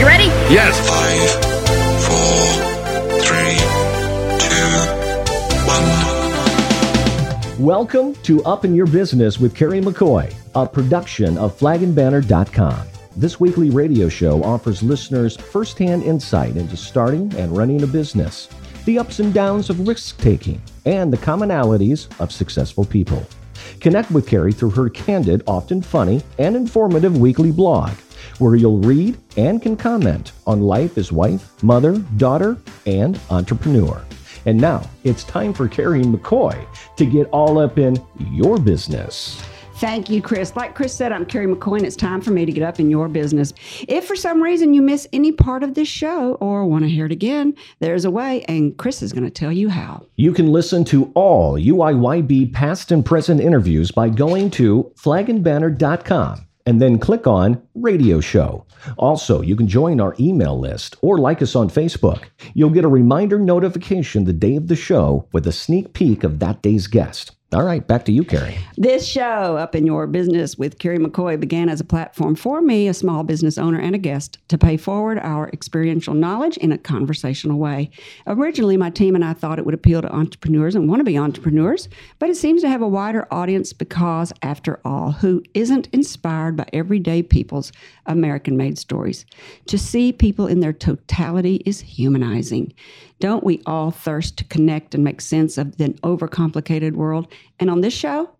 [0.00, 0.24] You ready?
[0.48, 0.80] Yes.
[0.88, 1.30] Five,
[2.06, 2.40] four,
[3.20, 3.58] three,
[4.40, 4.70] two,
[7.52, 7.62] one.
[7.62, 12.86] Welcome to Up in Your Business with Carrie McCoy, a production of flagandbanner.com.
[13.14, 18.48] This weekly radio show offers listeners firsthand insight into starting and running a business,
[18.86, 23.22] the ups and downs of risk taking, and the commonalities of successful people.
[23.80, 27.90] Connect with Carrie through her candid, often funny, and informative weekly blog,
[28.40, 34.04] where you'll read and can comment on life as wife, mother, daughter, and entrepreneur.
[34.46, 36.66] And now it's time for Carrie McCoy
[36.96, 39.42] to get all up in your business.
[39.80, 40.56] Thank you, Chris.
[40.56, 42.90] Like Chris said, I'm Carrie McCoy, and it's time for me to get up in
[42.90, 43.54] your business.
[43.88, 47.06] If for some reason you miss any part of this show or want to hear
[47.06, 50.04] it again, there's a way, and Chris is going to tell you how.
[50.16, 56.80] You can listen to all UIYB past and present interviews by going to flagandbanner.com and
[56.80, 58.66] then click on Radio Show.
[58.96, 62.24] Also, you can join our email list or like us on Facebook.
[62.54, 66.38] You'll get a reminder notification the day of the show with a sneak peek of
[66.38, 67.32] that day's guest.
[67.52, 68.56] All right, back to you, Carrie.
[68.76, 72.86] This show, Up in Your Business with Carrie McCoy, began as a platform for me,
[72.86, 76.78] a small business owner and a guest, to pay forward our experiential knowledge in a
[76.78, 77.90] conversational way.
[78.28, 81.18] Originally, my team and I thought it would appeal to entrepreneurs and want to be
[81.18, 81.88] entrepreneurs,
[82.20, 86.68] but it seems to have a wider audience because, after all, who isn't inspired by
[86.72, 87.72] everyday people's
[88.06, 89.26] American made stories?
[89.66, 92.74] To see people in their totality is humanizing.
[93.18, 97.30] Don't we all thirst to connect and make sense of the overcomplicated world?
[97.58, 98.30] And on this show,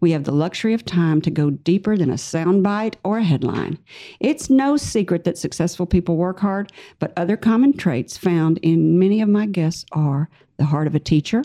[0.00, 3.78] we have the luxury of time to go deeper than a soundbite or a headline.
[4.18, 9.20] It's no secret that successful people work hard, but other common traits found in many
[9.20, 11.44] of my guests are the heart of a teacher,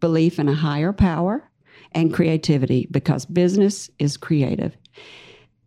[0.00, 1.48] belief in a higher power,
[1.92, 4.76] and creativity because business is creative.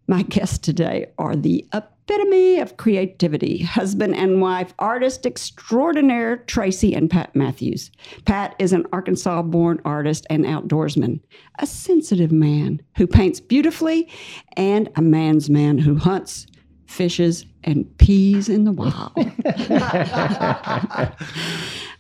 [0.08, 7.10] My guests today are the epitome of creativity husband and wife, artist extraordinaire Tracy and
[7.10, 7.92] Pat Matthews.
[8.26, 11.22] Pat is an Arkansas born artist and outdoorsman,
[11.60, 14.10] a sensitive man who paints beautifully,
[14.58, 16.48] and a man's man who hunts,
[16.88, 19.14] fishes, and pees in the wild.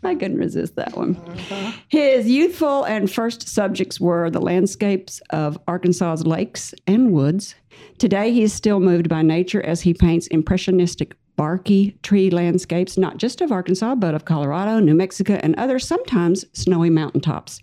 [0.03, 1.15] I couldn't resist that one.
[1.15, 1.71] Uh-huh.
[1.87, 7.55] His youthful and first subjects were the landscapes of Arkansas's lakes and woods.
[8.01, 13.17] Today, he is still moved by nature as he paints impressionistic barky tree landscapes, not
[13.17, 17.61] just of Arkansas, but of Colorado, New Mexico, and other sometimes snowy mountaintops.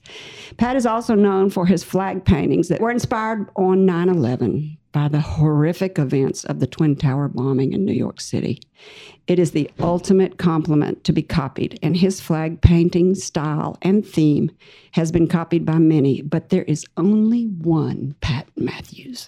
[0.56, 5.08] Pat is also known for his flag paintings that were inspired on 9 11 by
[5.08, 8.60] the horrific events of the Twin Tower bombing in New York City.
[9.26, 14.52] It is the ultimate compliment to be copied, and his flag painting style and theme
[14.92, 19.26] has been copied by many, but there is only one Pat Matthews.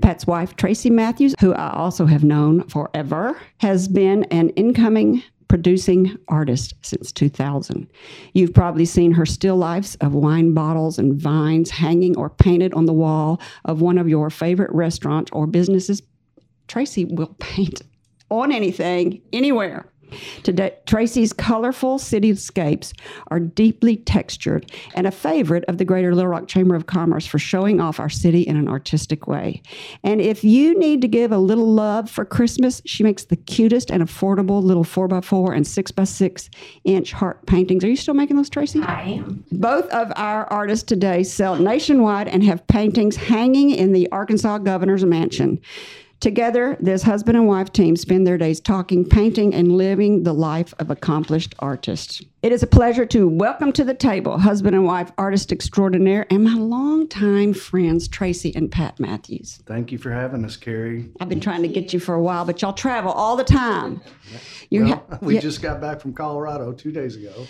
[0.00, 6.16] Pat's wife, Tracy Matthews, who I also have known forever, has been an incoming producing
[6.28, 7.90] artist since 2000.
[8.34, 12.84] You've probably seen her still lifes of wine bottles and vines hanging or painted on
[12.84, 16.02] the wall of one of your favorite restaurants or businesses.
[16.68, 17.80] Tracy will paint
[18.30, 19.90] on anything, anywhere.
[20.42, 22.92] Today, Tracy's colorful cityscapes
[23.28, 27.38] are deeply textured and a favorite of the Greater Little Rock Chamber of Commerce for
[27.38, 29.62] showing off our city in an artistic way.
[30.02, 33.90] And if you need to give a little love for Christmas, she makes the cutest
[33.90, 36.48] and affordable little 4x4 and 6x6
[36.84, 37.84] inch heart paintings.
[37.84, 38.80] Are you still making those, Tracy?
[38.80, 39.44] I am.
[39.52, 45.04] Both of our artists today sell nationwide and have paintings hanging in the Arkansas Governor's
[45.04, 45.60] Mansion.
[46.20, 50.74] Together, this husband and wife team spend their days talking, painting, and living the life
[50.80, 52.20] of accomplished artists.
[52.42, 56.42] It is a pleasure to welcome to the table husband and wife artist extraordinaire and
[56.42, 59.60] my longtime friends, Tracy and Pat Matthews.
[59.64, 61.08] Thank you for having us, Carrie.
[61.20, 64.00] I've been trying to get you for a while, but y'all travel all the time.
[64.70, 67.46] You Well, ha- we yeah, just got back from Colorado two days ago.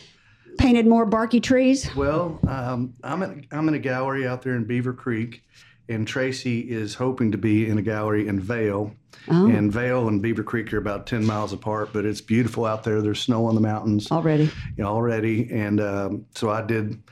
[0.59, 1.89] painted more barky trees.
[1.97, 5.43] Well, um, I'm in, I'm in a gallery out there in Beaver Creek,
[5.89, 8.95] and Tracy is hoping to be in a gallery in Vail.
[9.29, 9.47] Oh.
[9.47, 13.01] And Vail and Beaver Creek are about 10 miles apart, but it's beautiful out there.
[13.03, 14.45] There's snow on the mountains Already.
[14.45, 15.51] you know, already.
[15.51, 17.03] And um, so I did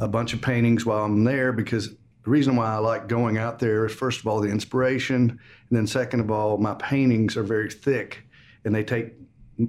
[0.00, 3.58] a bunch of paintings while I'm there because the reason why I like going out
[3.58, 5.30] there is, first of all, the inspiration.
[5.30, 5.38] And
[5.70, 8.26] then, second of all, my paintings are very thick
[8.64, 9.12] and they take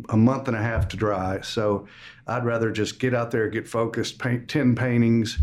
[0.10, 1.42] a month and a half to dry.
[1.42, 1.88] So
[2.28, 5.38] I'd rather just get out there, get focused, paint 10 paintings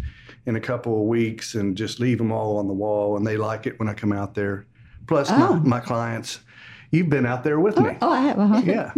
[0.47, 3.17] in a couple of weeks and just leave them all on the wall.
[3.17, 4.67] And they like it when I come out there.
[5.07, 5.55] Plus, Oh.
[5.57, 6.41] my, my clients,
[6.91, 7.97] you've been out there with me.
[8.03, 8.39] Oh, I have.
[8.39, 8.63] Uh-huh.
[8.65, 8.93] Yeah.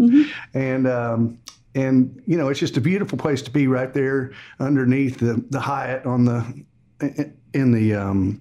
[0.54, 1.38] And, um,
[1.74, 5.60] and you know, it's just a beautiful place to be right there underneath the, the
[5.60, 6.64] Hyatt on the
[7.52, 8.40] in the um,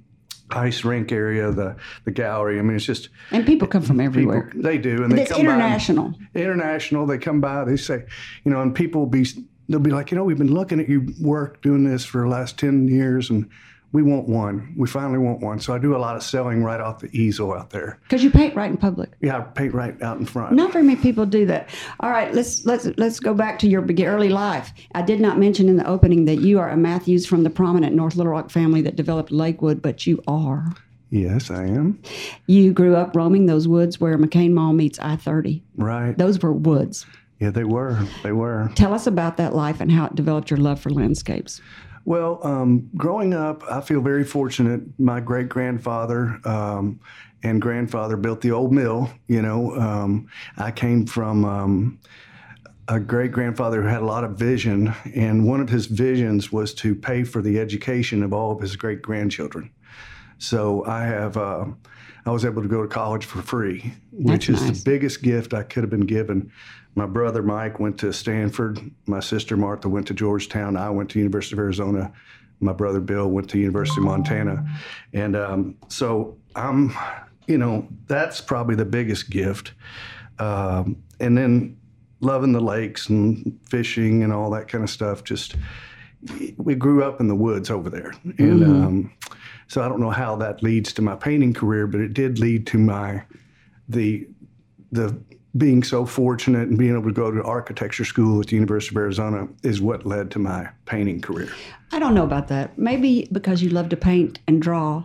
[0.51, 1.75] ice rink area, the
[2.05, 2.59] the gallery.
[2.59, 4.05] I mean, it's just And people come from people.
[4.05, 4.51] everywhere.
[4.55, 6.13] They do, and they It's come by international.
[6.35, 7.07] international.
[7.07, 8.05] They come by, they say,
[8.45, 9.25] you know, and people will be,
[9.69, 12.27] they'll be like, you know, we've been looking at your work doing this for the
[12.27, 13.49] last 10 years and
[13.93, 14.73] we want one.
[14.75, 15.59] We finally want one.
[15.59, 17.99] So I do a lot of selling right off the easel out there.
[18.03, 19.11] Because you paint right in public.
[19.21, 20.55] Yeah, I paint right out in front.
[20.55, 21.69] Not very many people do that.
[21.99, 24.73] All right, let's let's let's go back to your early life.
[24.95, 27.95] I did not mention in the opening that you are a Matthews from the prominent
[27.95, 30.73] North Little Rock family that developed Lakewood, but you are.
[31.11, 31.99] Yes, I am.
[32.47, 35.61] You grew up roaming those woods where McCain Mall meets I 30.
[35.77, 36.17] Right.
[36.17, 37.05] Those were woods.
[37.43, 37.99] Yeah, they were.
[38.23, 38.71] They were.
[38.73, 41.59] Tell us about that life and how it developed your love for landscapes.
[42.05, 44.81] Well, um, growing up, I feel very fortunate.
[44.97, 47.01] My great grandfather um,
[47.43, 49.09] and grandfather built the old mill.
[49.27, 51.99] You know, um, I came from um,
[52.87, 56.73] a great grandfather who had a lot of vision, and one of his visions was
[56.75, 59.69] to pay for the education of all of his great grandchildren.
[60.37, 61.35] So I have.
[61.35, 61.65] Uh,
[62.25, 64.81] I was able to go to college for free, which That's is nice.
[64.81, 66.53] the biggest gift I could have been given.
[66.95, 68.79] My brother Mike went to Stanford.
[69.07, 70.77] My sister Martha went to Georgetown.
[70.77, 72.11] I went to University of Arizona.
[72.59, 74.65] My brother Bill went to University of Montana,
[75.11, 76.93] and um, so I'm,
[77.47, 79.73] you know, that's probably the biggest gift.
[80.39, 81.77] Um, and then
[82.21, 85.23] loving the lakes and fishing and all that kind of stuff.
[85.23, 85.55] Just
[86.57, 89.13] we grew up in the woods over there, and um,
[89.67, 92.65] so I don't know how that leads to my painting career, but it did lead
[92.67, 93.23] to my
[93.89, 94.27] the
[94.91, 95.19] the
[95.55, 98.97] being so fortunate and being able to go to architecture school at the University of
[98.97, 101.49] Arizona is what led to my painting career.
[101.91, 102.77] I don't know about that.
[102.77, 105.03] Maybe because you love to paint and draw,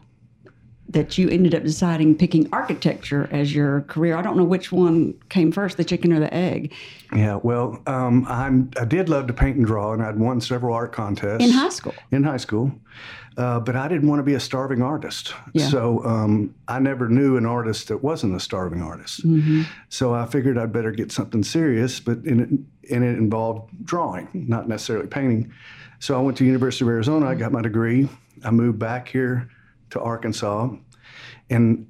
[0.91, 4.17] that you ended up deciding picking architecture as your career.
[4.17, 6.73] I don't know which one came first, the chicken or the egg.
[7.15, 10.75] Yeah, well, um, I'm, I did love to paint and draw, and I'd won several
[10.75, 11.95] art contests In high school.
[12.11, 12.73] in high school,
[13.37, 15.35] uh, but I didn't want to be a starving artist.
[15.53, 15.69] Yeah.
[15.69, 19.27] So um, I never knew an artist that wasn't a starving artist.
[19.27, 19.63] Mm-hmm.
[19.91, 24.29] So I figured I'd better get something serious, but in it, and it involved drawing,
[24.33, 25.53] not necessarily painting.
[25.99, 27.27] So I went to University of Arizona.
[27.27, 28.09] I got my degree.
[28.43, 29.51] I moved back here
[29.91, 30.71] to Arkansas,
[31.51, 31.87] and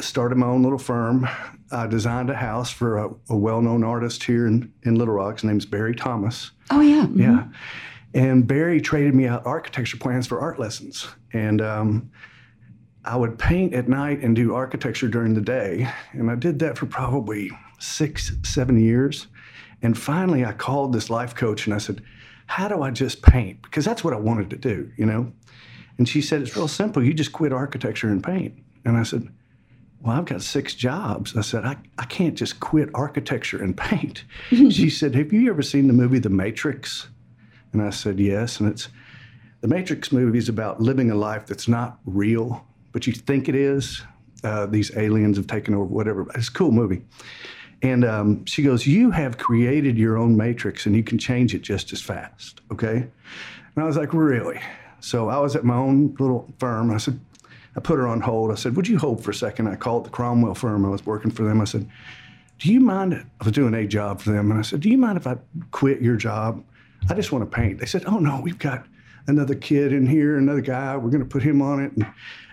[0.00, 1.28] started my own little firm.
[1.70, 5.36] I designed a house for a, a well-known artist here in, in Little Rock.
[5.36, 6.50] His name's Barry Thomas.
[6.70, 7.06] Oh, yeah.
[7.06, 7.18] mhm.
[7.20, 7.44] Yeah.
[8.14, 11.06] And Barry traded me out architecture plans for art lessons.
[11.32, 12.10] And um,
[13.04, 15.88] I would paint at night and do architecture during the day.
[16.12, 19.26] And I did that for probably six, seven years.
[19.82, 22.02] And finally, I called this life coach and I said,
[22.46, 23.62] How do I just paint?
[23.62, 25.32] Because that's what I wanted to do, you know?
[25.98, 27.04] And she said, It's real simple.
[27.04, 28.54] You just quit architecture and paint.
[28.84, 29.28] And I said,
[30.00, 31.36] well, I've got six jobs.
[31.36, 34.24] I said, I, I can't just quit architecture and paint.
[34.50, 37.08] she said, Have you ever seen the movie The Matrix?
[37.72, 38.60] And I said, Yes.
[38.60, 38.88] And it's
[39.60, 43.56] the Matrix movie is about living a life that's not real, but you think it
[43.56, 44.02] is.
[44.44, 46.26] Uh, these aliens have taken over, whatever.
[46.36, 47.02] It's a cool movie.
[47.82, 51.62] And um, she goes, You have created your own matrix and you can change it
[51.62, 52.60] just as fast.
[52.72, 52.96] Okay.
[52.96, 53.10] And
[53.76, 54.60] I was like, Really?
[55.00, 56.90] So I was at my own little firm.
[56.90, 57.18] I said,
[57.76, 58.50] I put her on hold.
[58.50, 59.68] I said, Would you hold for a second?
[59.68, 60.84] I called the Cromwell firm.
[60.84, 61.60] I was working for them.
[61.60, 61.88] I said,
[62.58, 63.14] Do you mind?
[63.14, 64.50] I was doing a job for them.
[64.50, 65.36] And I said, Do you mind if I
[65.70, 66.64] quit your job?
[67.08, 67.78] I just want to paint.
[67.78, 68.86] They said, Oh, no, we've got
[69.28, 70.96] another kid in here, another guy.
[70.96, 71.92] We're going to put him on it.
[71.92, 72.06] And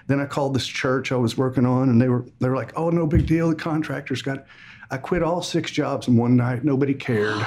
[0.08, 2.74] then I called this church I was working on, and they were they were like,
[2.78, 3.50] "Oh, no big deal.
[3.50, 4.46] The contractor's got."
[4.92, 6.64] I quit all six jobs in one night.
[6.64, 7.44] Nobody cared.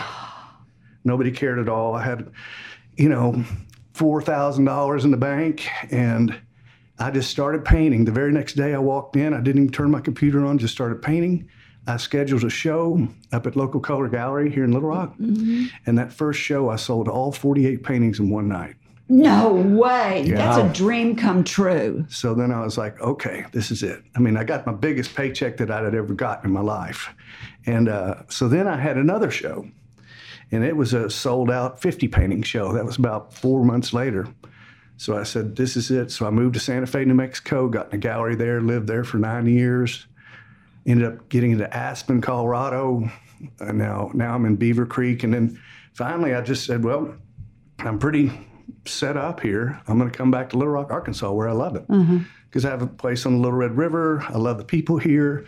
[1.05, 1.95] Nobody cared at all.
[1.95, 2.31] I had,
[2.97, 3.45] you know,
[3.99, 6.41] four thousand dollars in the bank, and
[6.99, 8.05] I just started painting.
[8.05, 10.73] The very next day I walked in, I didn't even turn my computer on, just
[10.73, 11.49] started painting.
[11.87, 15.15] I scheduled a show up at Local Color Gallery here in Little Rock.
[15.87, 18.77] And that first show, I sold all 48 paintings in one night.
[19.09, 20.31] No way.
[20.31, 22.05] That's a dream come true.
[22.11, 24.03] So then I was like, okay, this is it.
[24.15, 27.09] I mean, I got my biggest paycheck that I'd ever gotten in my life.
[27.65, 29.67] And uh, so then I had another show,
[30.51, 32.73] and it was a sold out 50 painting show.
[32.73, 34.27] That was about four months later.
[34.97, 36.11] So I said, this is it.
[36.11, 39.05] So I moved to Santa Fe, New Mexico, got in a gallery there, lived there
[39.05, 40.07] for nine years,
[40.87, 43.09] ended up getting into Aspen, Colorado.
[43.61, 45.23] And now, now I'm in Beaver Creek.
[45.23, 45.61] And then
[45.93, 47.15] finally I just said, well,
[47.79, 48.33] I'm pretty
[48.87, 49.81] set up here.
[49.87, 51.87] I'm going to come back to Little Rock, Arkansas, where I love it.
[51.87, 52.19] Mm-hmm.
[52.51, 54.25] Because I have a place on the Little Red River.
[54.29, 55.47] I love the people here.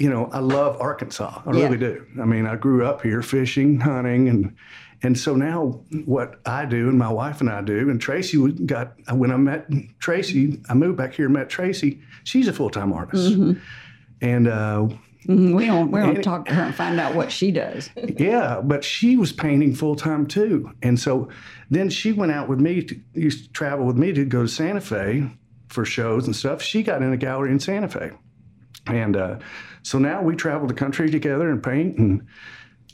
[0.00, 1.42] You know, I love Arkansas.
[1.46, 1.64] I Yeah.
[1.64, 2.06] really do.
[2.20, 4.54] I mean, I grew up here fishing, hunting, and
[5.02, 8.94] and so now what I do and my wife and I do, and Tracy got
[9.14, 12.00] when I met Tracy, I moved back here and met Tracy.
[12.24, 13.36] She's a full time artist,
[14.22, 14.88] and uh,
[15.28, 17.90] Mhm, We don't we don't talk to her and find out what she does.
[18.18, 20.70] yeah, but she was painting full time too.
[20.82, 21.28] And so
[21.68, 24.48] then she went out with me, to, used to travel with me to go to
[24.48, 25.28] Santa Fe
[25.68, 26.62] for shows and stuff.
[26.62, 28.12] She got in a gallery in Santa Fe,
[28.86, 29.38] and uh,
[29.82, 31.98] so now we travel the country together and paint.
[31.98, 32.26] And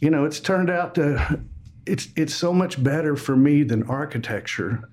[0.01, 1.41] you know, it's turned out to
[1.87, 4.89] it's it's so much better for me than architecture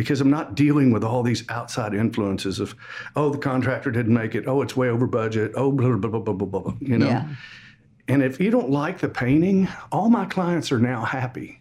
[0.00, 2.74] because I'm not dealing with all these outside influences of,
[3.16, 4.46] oh, the contractor didn't make it.
[4.46, 5.52] Oh, it's way over budget.
[5.54, 7.06] Oh, blah, blah, blah, blah, blah, blah, you know?
[7.06, 7.28] Yeah.
[8.08, 11.60] And if you don't like the painting, all my clients are now happy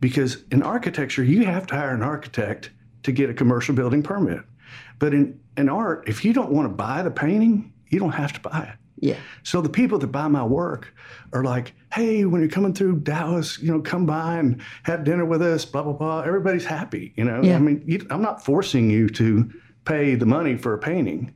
[0.00, 2.70] because in architecture, you have to hire an architect
[3.02, 4.40] to get a commercial building permit.
[4.98, 8.32] But in, in art, if you don't want to buy the painting, you don't have
[8.32, 8.78] to buy it.
[9.04, 9.18] Yeah.
[9.42, 10.94] So the people that buy my work
[11.34, 15.26] are like, hey, when you're coming through Dallas, you know, come by and have dinner
[15.26, 16.20] with us, blah, blah, blah.
[16.22, 17.42] Everybody's happy, you know?
[17.42, 17.56] Yeah.
[17.56, 19.52] I mean, you, I'm not forcing you to
[19.84, 21.34] pay the money for a painting.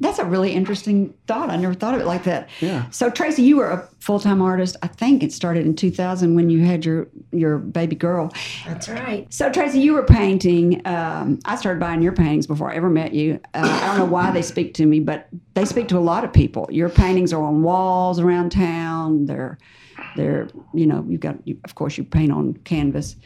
[0.00, 1.48] That's a really interesting thought.
[1.48, 2.50] I never thought of it like that.
[2.60, 2.88] Yeah.
[2.90, 4.76] So Tracy, you were a full time artist.
[4.82, 8.32] I think it started in 2000 when you had your your baby girl.
[8.66, 9.32] That's right.
[9.32, 10.86] So Tracy, you were painting.
[10.86, 13.40] Um, I started buying your paintings before I ever met you.
[13.54, 16.24] Uh, I don't know why they speak to me, but they speak to a lot
[16.24, 16.68] of people.
[16.70, 19.26] Your paintings are on walls around town.
[19.26, 19.58] They're
[20.16, 23.16] they're you know you've got you, of course you paint on canvas,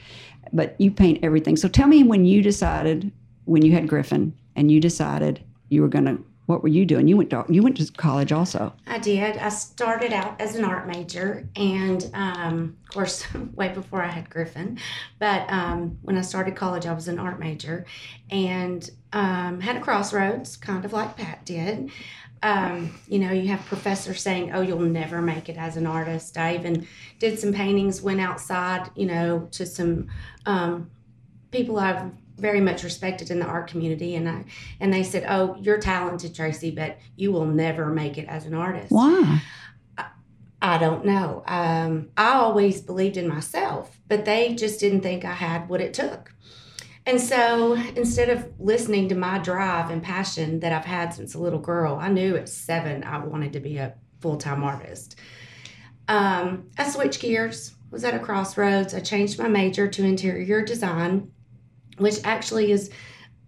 [0.52, 1.56] but you paint everything.
[1.56, 3.10] So tell me when you decided
[3.44, 6.18] when you had Griffin and you decided you were gonna.
[6.46, 7.08] What were you doing?
[7.08, 8.74] You went to you went to college also.
[8.86, 9.38] I did.
[9.38, 13.24] I started out as an art major, and um, of course,
[13.54, 14.78] way before I had Griffin.
[15.18, 17.86] But um, when I started college, I was an art major,
[18.30, 21.90] and um, had a crossroads, kind of like Pat did.
[22.42, 26.36] Um, you know, you have professors saying, "Oh, you'll never make it as an artist."
[26.36, 26.86] I even
[27.18, 30.08] did some paintings, went outside, you know, to some
[30.44, 30.90] um,
[31.52, 34.44] people I've very much respected in the art community, and I
[34.80, 38.54] and they said, "Oh, you're talented, Tracy, but you will never make it as an
[38.54, 39.40] artist." Why?
[40.62, 41.42] I don't know.
[41.46, 45.92] Um, I always believed in myself, but they just didn't think I had what it
[45.92, 46.32] took.
[47.04, 51.40] And so instead of listening to my drive and passion that I've had since a
[51.40, 55.16] little girl, I knew at seven I wanted to be a full time artist.
[56.06, 58.94] Um, I switched gears, was at a crossroads.
[58.94, 61.32] I changed my major to interior design,
[62.02, 62.90] which actually is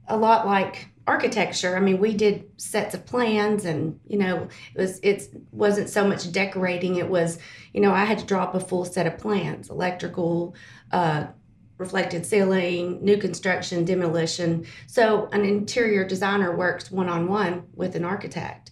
[0.08, 1.76] a lot like architecture.
[1.76, 6.06] I mean, we did sets of plans and, you know, it was it wasn't so
[6.06, 7.38] much decorating, it was,
[7.72, 10.54] you know, I had to draw up a full set of plans, electrical,
[10.92, 11.26] uh,
[11.76, 14.66] reflected ceiling, new construction, demolition.
[14.86, 18.70] So an interior designer works one on one with an architect.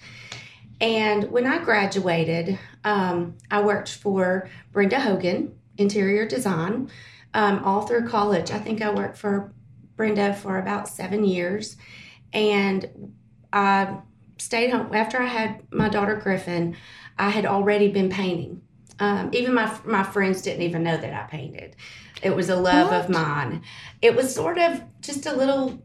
[0.80, 6.90] And when I graduated, um, I worked for Brenda Hogan, interior design,
[7.34, 8.50] um, all through college.
[8.50, 9.52] I think I worked for
[10.02, 11.76] Brenda for about seven years.
[12.32, 13.14] And
[13.52, 13.98] I
[14.36, 16.76] stayed home after I had my daughter Griffin.
[17.16, 18.62] I had already been painting.
[18.98, 21.76] Um, even my my friends didn't even know that I painted.
[22.20, 23.62] It was a love of mine.
[24.00, 25.80] It was sort of just a little.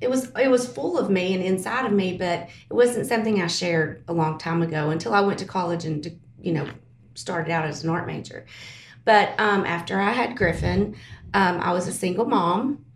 [0.00, 3.42] It was it was full of me and inside of me, but it wasn't something
[3.42, 6.66] I shared a long time ago until I went to college and you know
[7.14, 8.46] started out as an art major.
[9.04, 10.96] But um, after I had Griffin,
[11.34, 12.86] um, I was a single mom,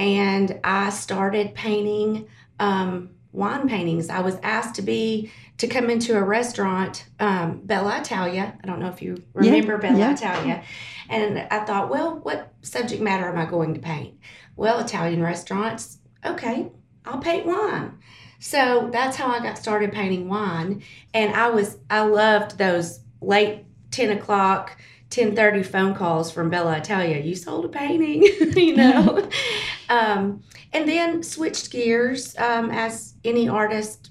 [0.00, 2.26] and I started painting
[2.58, 4.08] um, wine paintings.
[4.08, 8.58] I was asked to be to come into a restaurant, um, Bella Italia.
[8.64, 10.14] I don't know if you remember Bella yeah.
[10.14, 10.62] Italia.
[11.10, 14.18] And I thought, well, what subject matter am I going to paint?
[14.56, 15.98] Well, Italian restaurants.
[16.24, 16.68] Okay,
[17.04, 17.98] I'll paint wine.
[18.38, 20.82] So that's how I got started painting wine.
[21.12, 24.78] And I was I loved those late ten o'clock.
[25.10, 27.18] 10:30 phone calls from Bella Italia.
[27.18, 28.22] You sold a painting,
[28.56, 29.28] you know.
[29.90, 30.42] um,
[30.72, 34.10] and then switched gears um, as any artist,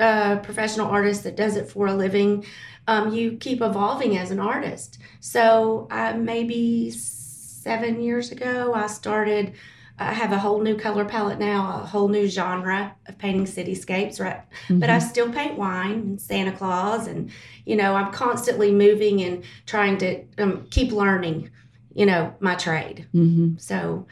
[0.00, 2.44] uh, professional artist that does it for a living.
[2.88, 4.98] Um, you keep evolving as an artist.
[5.20, 9.52] So uh, maybe seven years ago, I started.
[10.00, 14.20] I have a whole new color palette now, a whole new genre of painting cityscapes,
[14.20, 14.42] right?
[14.70, 17.30] But I still paint wine and Santa Claus, and
[17.66, 21.50] you know, I'm constantly moving and trying to um, keep learning,
[21.94, 23.08] you know, my trade.
[23.10, 24.06] hmm So,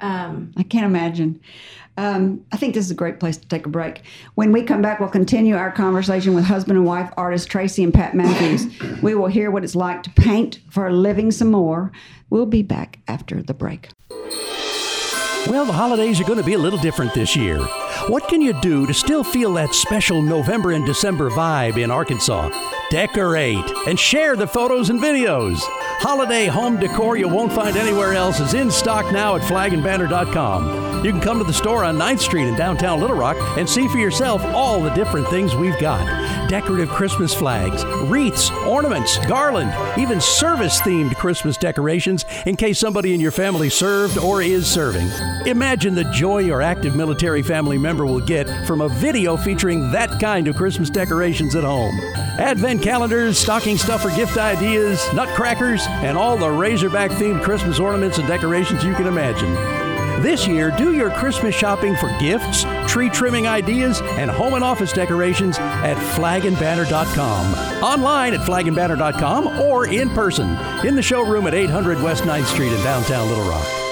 [0.00, 1.40] um, I can't imagine.
[1.98, 4.02] Um, I think this is a great place to take a break.
[4.34, 7.94] When we come back, we'll continue our conversation with husband and wife artists Tracy and
[7.94, 8.66] Pat Matthews.
[9.02, 11.90] we will hear what it's like to paint for a living some more.
[12.28, 13.88] We'll be back after the break.
[15.48, 17.58] Well, the holidays are going to be a little different this year.
[18.08, 22.50] What can you do to still feel that special November and December vibe in Arkansas?
[22.90, 25.58] decorate, and share the photos and videos.
[25.98, 31.04] Holiday home decor you won't find anywhere else is in stock now at flagandbanner.com.
[31.04, 33.88] You can come to the store on 9th Street in downtown Little Rock and see
[33.88, 36.04] for yourself all the different things we've got
[36.48, 43.20] decorative Christmas flags, wreaths, ornaments, garland, even service themed Christmas decorations in case somebody in
[43.20, 45.08] your family served or is serving.
[45.46, 50.18] Imagine the joy your active military family member will get from a video featuring that
[50.18, 51.96] kind of Christmas decorations at home.
[52.36, 58.26] Advent calendars, stocking stuffer gift ideas, nutcrackers, and all the Razorback themed Christmas ornaments and
[58.26, 59.54] decorations you can imagine.
[60.20, 64.92] This year, do your Christmas shopping for gifts, tree trimming ideas, and home and office
[64.92, 67.84] decorations at flagandbanner.com.
[67.84, 70.48] Online at flagandbanner.com or in person
[70.84, 73.85] in the showroom at 800 West 9th Street in downtown Little Rock.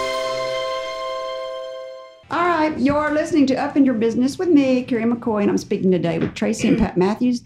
[2.78, 6.18] You're listening to Up in Your Business with me, Carrie McCoy, and I'm speaking today
[6.18, 7.42] with Tracy and Pat Matthews,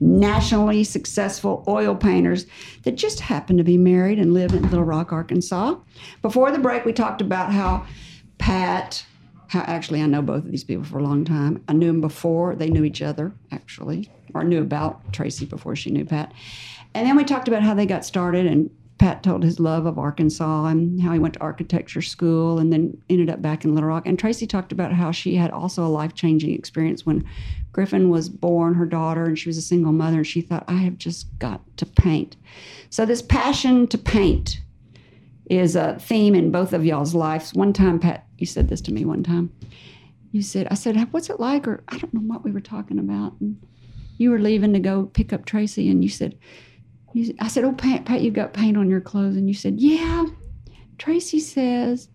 [0.00, 2.46] nationally successful oil painters
[2.84, 5.76] that just happen to be married and live in Little Rock, Arkansas.
[6.22, 7.84] Before the break, we talked about how
[8.38, 9.04] Pat,
[9.48, 11.62] how actually I know both of these people for a long time.
[11.68, 15.90] I knew them before they knew each other, actually, or knew about Tracy before she
[15.90, 16.32] knew Pat.
[16.94, 18.70] And then we talked about how they got started and
[19.00, 23.00] Pat told his love of Arkansas and how he went to architecture school and then
[23.08, 24.06] ended up back in Little Rock.
[24.06, 27.24] And Tracy talked about how she had also a life changing experience when
[27.72, 30.18] Griffin was born, her daughter, and she was a single mother.
[30.18, 32.36] And she thought, I have just got to paint.
[32.90, 34.60] So, this passion to paint
[35.46, 37.54] is a theme in both of y'all's lives.
[37.54, 39.50] One time, Pat, you said this to me one time.
[40.30, 41.66] You said, I said, what's it like?
[41.66, 43.32] Or I don't know what we were talking about.
[43.40, 43.66] And
[44.18, 46.36] you were leaving to go pick up Tracy, and you said,
[47.12, 49.80] you, I said, "Oh, Pat, Pat, you got paint on your clothes," and you said,
[49.80, 50.26] "Yeah."
[50.98, 52.08] Tracy says,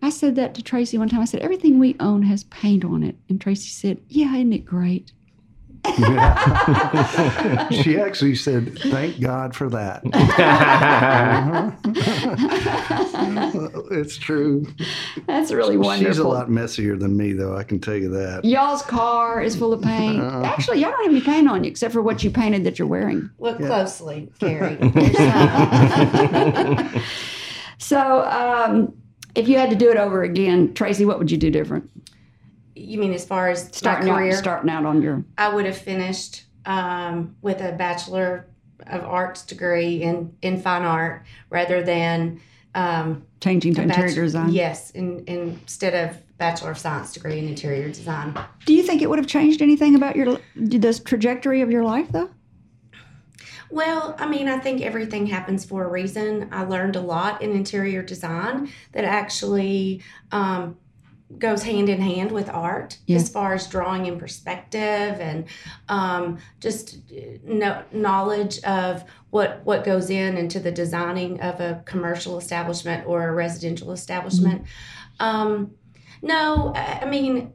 [0.00, 1.20] "I said that to Tracy one time.
[1.20, 4.64] I said everything we own has paint on it," and Tracy said, "Yeah, isn't it
[4.64, 5.12] great?"
[7.70, 10.02] She actually said, "Thank God for that."
[13.90, 14.66] it's true.
[15.26, 16.12] That's really wonderful.
[16.12, 17.56] She's a lot messier than me, though.
[17.56, 18.44] I can tell you that.
[18.44, 20.22] Y'all's car is full of paint.
[20.22, 22.88] Actually, y'all don't have any paint on you except for what you painted that you're
[22.88, 23.30] wearing.
[23.38, 24.78] Look closely, Carrie.
[27.78, 28.92] So, um,
[29.34, 31.90] if you had to do it over again, Tracy, what would you do different?
[32.78, 35.78] You mean as far as Starting my out, starting out on your I would have
[35.78, 38.48] finished um, with a bachelor
[38.86, 42.40] of arts degree in in fine art rather than
[42.74, 44.50] um, changing to interior bach- design.
[44.50, 48.38] Yes, in, instead of bachelor of science degree in interior design.
[48.64, 52.08] Do you think it would have changed anything about your this trajectory of your life,
[52.10, 52.30] though?
[53.70, 56.48] Well, I mean, I think everything happens for a reason.
[56.52, 60.78] I learned a lot in interior design that actually um,
[61.36, 63.16] goes hand in hand with art Yeah.
[63.16, 64.80] as far as drawing in perspective
[65.20, 65.44] and
[65.88, 71.82] um, just uh, no, knowledge of what what goes in into the designing of a
[71.84, 74.62] commercial establishment or a residential establishment.
[75.20, 75.72] Um,
[76.22, 77.52] no, I I mean,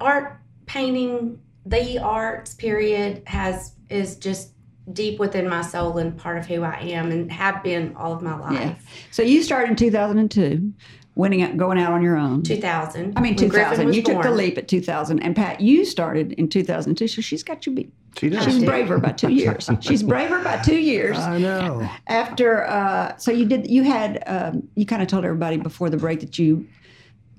[0.00, 4.52] art painting, the arts period has is just
[4.92, 8.22] deep within my soul and part of who I am and have been all of
[8.22, 8.52] my life.
[8.52, 8.74] Yeah.
[9.10, 10.72] So you started in 2002,
[11.18, 12.44] winning out, going out on your own.
[12.44, 13.18] 2000.
[13.18, 13.86] I mean, 2000.
[13.88, 15.18] was You took the leap at 2000.
[15.18, 17.92] And Pat, you started in 2002, so she's got you beat.
[18.16, 18.44] She does.
[18.44, 19.68] She's braver by two years.
[19.80, 21.18] She's braver by two years.
[21.18, 21.88] I know.
[22.06, 25.96] After, uh, so you did, you had, um, you kind of told everybody before the
[25.96, 26.66] break that you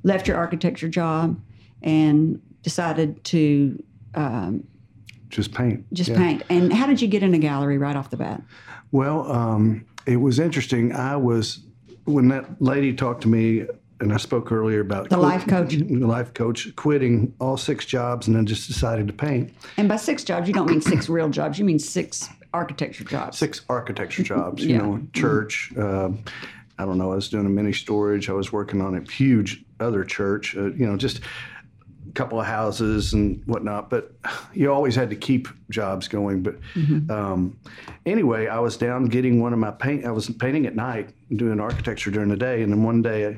[0.04, 1.40] left your architecture job
[1.82, 3.82] and decided to
[4.14, 4.64] um,
[5.30, 5.86] Just paint.
[5.94, 6.18] just Yeah.
[6.18, 6.44] paint.
[6.50, 8.42] And how did you get in a gallery right off the bat?
[8.92, 10.94] Well, um, it was interesting.
[10.94, 11.60] I was
[12.10, 13.66] when that lady talked to me,
[14.02, 15.74] and I spoke earlier about The life coach.
[15.76, 19.98] the life coach, quitting all six jobs, and then just decided to paint And by
[19.98, 21.60] six jobs, you don't mean six real jobs.
[21.60, 23.38] You mean six architecture jobs.
[23.38, 24.64] six architecture jobs.
[24.64, 24.78] You Yeah.
[24.80, 25.74] know, church.
[25.78, 26.12] Uh,
[26.78, 27.12] I don't know.
[27.12, 28.30] I was doing a mini storage.
[28.30, 30.56] I was working on a huge other church.
[30.56, 31.20] Uh, you know, just
[32.14, 33.90] couple of houses and whatnot.
[33.90, 34.14] But
[34.54, 36.44] you always had to keep jobs going.
[36.44, 36.56] But
[37.10, 37.60] um,
[38.06, 40.06] anyway, I was down getting one of my paint.
[40.06, 43.38] I was painting at night, doing architecture during the day, and then one day.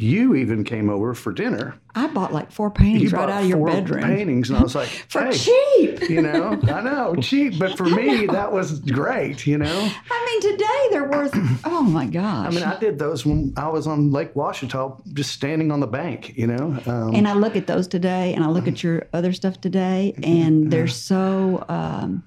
[0.00, 1.76] You even came over for dinner.
[1.94, 4.74] I bought like four paintings right out of your four bedroom paintings, and I was
[4.74, 6.08] like, for "Hey, cheap.
[6.08, 9.90] you know, I know, cheap, but for me, that was great, you know.
[10.10, 11.34] I mean, today they're worth.
[11.72, 12.46] Oh my gosh!
[12.46, 15.86] I mean, I did those when I was on Lake Ouachita, just standing on the
[15.86, 16.78] bank, you know.
[16.86, 20.14] Um, and I look at those today, and I look at your other stuff today,
[20.22, 22.22] and they're so um,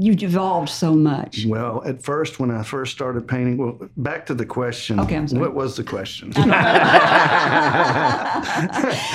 [0.00, 1.44] you've evolved so much.
[1.46, 5.00] Well, at first, when I first started painting, well, back to the question.
[5.00, 5.40] Okay, I'm sorry.
[5.42, 6.32] What was the question?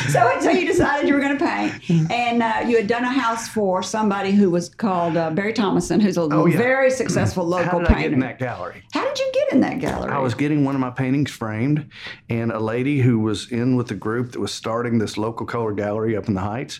[0.10, 3.12] so, so you decided you were going to paint, and uh, you had done a
[3.12, 6.58] house for somebody who was called uh, Barry Thomason, who's a Oh, yeah.
[6.58, 8.10] very successful How local did I painter.
[8.10, 8.84] get in that gallery?
[8.94, 10.12] How did you get in that gallery?
[10.12, 11.90] I was getting one of my paintings framed,
[12.30, 15.72] and a lady who was in with the group that was starting this local color
[15.74, 16.80] gallery up in the Heights,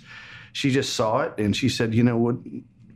[0.52, 2.36] she just saw it and she said, "You know what?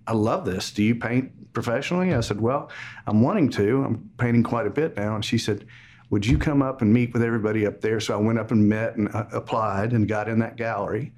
[0.07, 0.71] I love this.
[0.71, 2.69] Do you paint professionally?" I said, "Well,
[3.05, 3.83] I'm wanting to.
[3.83, 5.65] I'm painting quite a bit now." And she said,
[6.09, 8.67] "Would you come up and meet with everybody up there?" So I went up and
[8.67, 11.13] met and uh, applied and got in that gallery,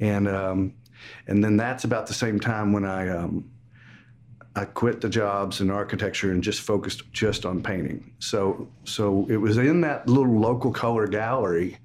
[0.00, 0.74] and um,
[1.26, 3.08] and then that's about the same time when I.
[3.08, 3.50] Um,
[4.56, 8.12] I quit the jobs in architecture and just focused just on painting.
[8.20, 11.78] So so it was in that little local color gallery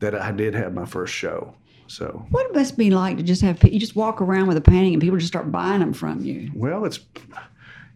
[0.00, 1.54] that I did have my first show.
[1.88, 4.60] So what it must be like to just have you just walk around with a
[4.60, 6.50] painting and people just start buying them from you.
[6.54, 7.00] well, it's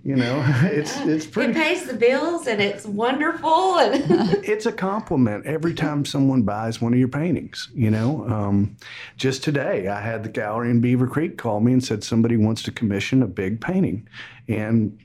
[0.03, 5.45] you know it's it's It pays the bills and it's wonderful and It's a compliment
[5.47, 7.69] every time someone buys one of your paintings.
[7.75, 8.77] You know, um,
[9.17, 12.63] just today I had the gallery in Beaver Creek call me and said somebody wants
[12.65, 14.09] to commission a big painting,
[14.49, 14.99] and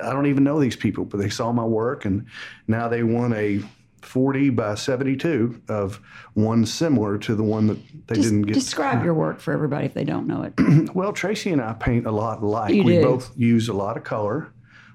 [0.00, 2.24] I don't even know these people, but they saw my work and
[2.66, 3.62] now they want a
[4.02, 6.00] 40 by 72 of
[6.34, 8.54] one similar to the one that they didn't get.
[8.54, 10.54] describe your work for everybody if they don't know it.
[10.94, 12.74] Well, Tracy and I paint a lot alike.
[12.74, 13.02] You we do.
[13.02, 14.52] both use a lot of color.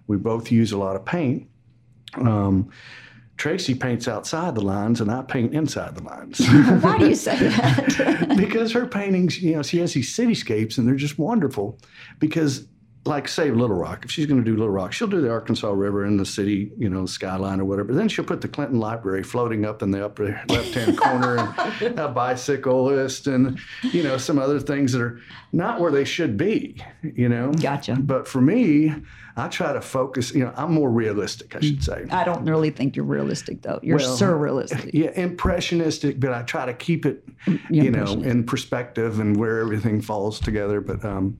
[0.07, 1.47] We both use a lot of paint.
[2.15, 2.69] Um,
[3.37, 6.39] Tracy paints outside the lines, and I paint inside the lines
[6.81, 8.33] Why do you say that?
[8.37, 11.77] because her paintings, you know, she has these cityscapes, and they're just wonderful.
[12.19, 12.67] Because,
[13.05, 15.71] like, say Little Rock, if she's going to do Little Rock, she'll do the Arkansas
[15.71, 17.93] River and the city, you know, skyline or whatever.
[17.93, 22.07] Then she'll put the Clinton Library floating up in the upper left-hand corner, and a
[22.07, 25.21] bicyclist, and you know, some other things that are
[25.53, 26.83] not where they should be.
[27.03, 27.51] You know.
[27.51, 27.95] Gotcha.
[27.95, 28.93] But for me,
[29.37, 30.33] I try to focus.
[30.33, 32.05] You know, I'm more realistic, I should say.
[32.09, 33.79] I don't really think you're realistic though.
[33.83, 34.91] You're Well, surrealistic.
[34.93, 37.23] Yeah, impressionistic, but I try to keep it,
[37.69, 40.81] you know, in perspective and where everything falls together.
[40.81, 41.37] But um,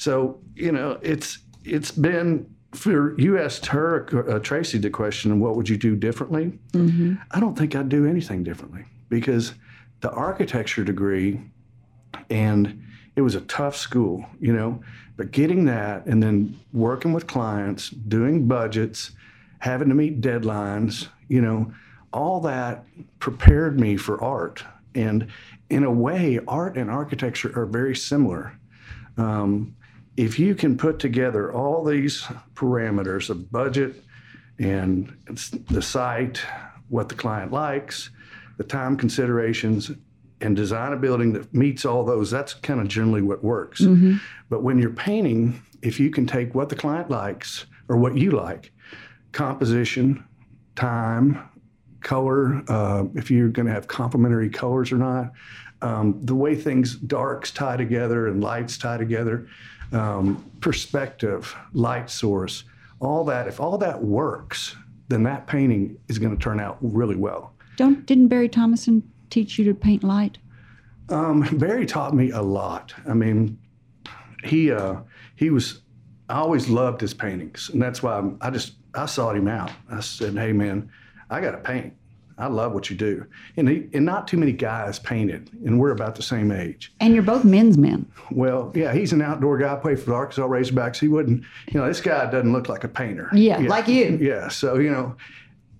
[0.00, 5.56] so you know, it's it's been for you asked her uh, Tracy the question, what
[5.56, 6.58] would you do differently?
[6.72, 7.16] Mm-hmm.
[7.32, 9.52] I don't think I'd do anything differently because
[10.00, 11.42] the architecture degree
[12.30, 12.82] and
[13.14, 14.80] it was a tough school, you know.
[15.18, 19.10] But getting that and then working with clients, doing budgets,
[19.58, 21.74] having to meet deadlines, you know,
[22.10, 22.86] all that
[23.18, 24.64] prepared me for art.
[24.94, 25.26] And
[25.68, 28.58] in a way, art and architecture are very similar.
[29.18, 29.76] Um,
[30.16, 32.22] if you can put together all these
[32.54, 34.02] parameters of budget
[34.58, 35.16] and
[35.68, 36.42] the site,
[36.88, 38.10] what the client likes,
[38.58, 39.90] the time considerations,
[40.42, 43.80] and design a building that meets all those, that's kind of generally what works.
[44.48, 48.30] But when you're painting, if you can take what the client likes or what you
[48.32, 48.72] like,
[49.32, 50.24] composition,
[50.76, 51.48] time,
[52.00, 55.32] color, uh, if you're going to have complementary colors or not,
[55.82, 59.46] um, the way things darks tie together and lights tie together,
[59.92, 62.64] um, perspective, light source,
[63.00, 63.48] all that.
[63.48, 64.76] If all that works,
[65.08, 67.54] then that painting is going to turn out really well.
[67.76, 70.38] Don't didn't Barry Thomason teach you to paint light?
[71.08, 72.94] Um, Barry taught me a lot.
[73.08, 73.58] I mean,
[74.44, 74.96] he uh,
[75.36, 75.82] he was.
[76.28, 79.72] I always loved his paintings, and that's why I'm, I just I sought him out.
[79.90, 80.90] I said, "Hey, man,
[81.28, 81.94] I got to paint.
[82.40, 83.26] I love what you do."
[83.56, 86.92] And he, and not too many guys painted, and we're about the same age.
[87.00, 88.10] And you're both men's men.
[88.30, 89.72] Well, yeah, he's an outdoor guy.
[89.72, 90.98] I played for the Arkansas Razorbacks.
[90.98, 93.28] He wouldn't, you know, this guy doesn't look like a painter.
[93.32, 94.18] Yeah, like you.
[94.20, 94.48] Yeah.
[94.48, 95.16] So you know,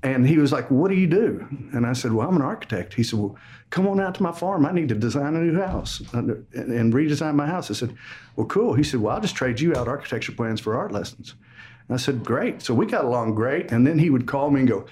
[0.02, 2.94] and he was like, "What do you do?" And I said, "Well, I'm an architect."
[2.94, 3.36] He said, "Well,
[3.70, 4.64] come on out to my farm.
[4.64, 7.94] I need to design a new house and, and redesign my house." I said,
[8.36, 11.34] "Well, cool." He said, "Well, I'll just trade you out architecture plans for art lessons."
[11.88, 13.72] And I said, "Great." So we got along great.
[13.72, 14.86] And then he would call me and go,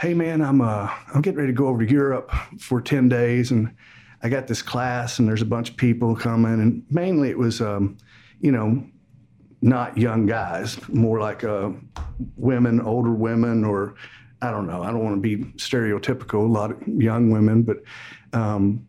[0.00, 3.50] "Hey, man, I'm uh, I'm getting ready to go over to Europe for ten days,
[3.50, 3.74] and
[4.22, 7.60] I got this class, and there's a bunch of people coming, and mainly it was,
[7.60, 7.96] um,
[8.40, 8.86] you know."
[9.62, 11.70] Not young guys, more like uh,
[12.36, 13.94] women, older women, or
[14.42, 14.82] I don't know.
[14.82, 16.44] I don't want to be stereotypical.
[16.44, 17.78] A lot of young women, but
[18.34, 18.86] um,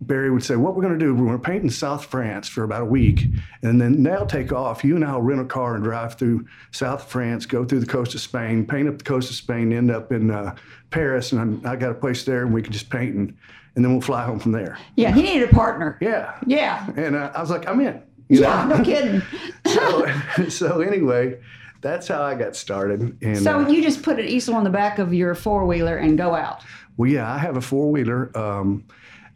[0.00, 1.14] Barry would say, "What we're going to do?
[1.14, 3.26] We're going to paint in South France for about a week,
[3.62, 4.84] and then they'll take off.
[4.84, 8.14] You and I'll rent a car and drive through South France, go through the coast
[8.14, 10.54] of Spain, paint up the coast of Spain, end up in uh,
[10.90, 13.36] Paris, and I'm, I got a place there, and we can just paint, and,
[13.74, 15.96] and then we'll fly home from there." Yeah, he needed a partner.
[16.00, 16.88] Yeah, Yeah.
[16.96, 19.22] and uh, I was like, "I'm in." You Yeah, no kidding.
[19.66, 20.06] so,
[20.48, 21.38] so anyway,
[21.80, 23.16] that's how I got started.
[23.22, 25.96] And So uh, you just put an easel on the back of your four wheeler
[25.96, 26.62] and go out.
[26.96, 28.84] Well, yeah, I have a four wheeler um,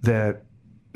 [0.02, 0.42] that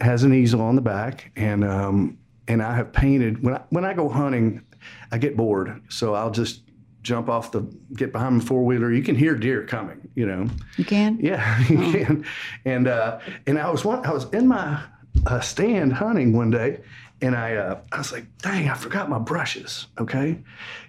[0.01, 3.85] has an easel on the back, and um, and I have painted when I, when
[3.85, 4.65] I go hunting.
[5.11, 6.61] I get bored, so I'll just
[7.05, 7.61] jump off the
[7.95, 8.93] get behind the four wheeler.
[8.93, 10.49] You can hear deer coming, you know.
[10.77, 11.19] You can?
[11.21, 12.25] Yeah, you can.
[12.65, 14.83] And uh, and I was one, I was in my
[15.27, 16.81] uh, stand hunting one day,
[17.21, 19.87] and I uh, I was like, dang, I forgot my brushes.
[19.99, 20.43] Okay,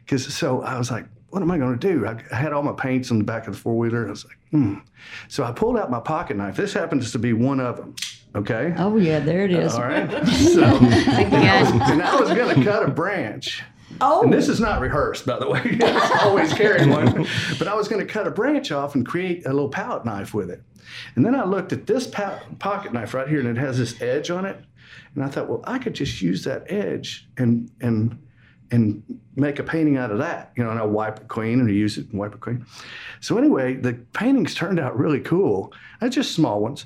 [0.03, 2.07] because so I was like, what am I going to do?
[2.07, 4.07] I, I had all my paints on the back of the four wheeler.
[4.07, 4.75] I was like, hmm.
[5.27, 6.55] So I pulled out my pocket knife.
[6.55, 7.95] This happens to be one of them.
[8.35, 8.73] Okay.
[8.77, 9.73] Oh, yeah, there it is.
[9.73, 10.09] All right.
[10.27, 13.63] So, and I was, and I was going to cut a branch.
[14.01, 15.77] Oh, And this is not rehearsed, by the way.
[15.83, 17.25] I always carry one.
[17.57, 20.33] But I was going to cut a branch off and create a little palette knife
[20.33, 20.61] with it.
[21.15, 24.01] And then I looked at this po- pocket knife right here, and it has this
[24.01, 24.57] edge on it.
[25.15, 28.21] And I thought, well, I could just use that edge and and
[28.71, 29.01] and
[29.35, 30.51] make a painting out of that.
[30.57, 32.65] You know, and I wipe a queen and I use it and wipe a queen.
[33.21, 35.71] So anyway, the paintings turned out really cool.
[36.01, 36.83] They're just small ones.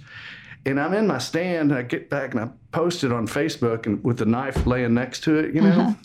[0.66, 3.86] And I'm in my stand, and I get back and I post it on Facebook
[3.86, 5.96] and with the knife laying next to it, you know.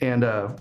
[0.00, 0.56] And uh,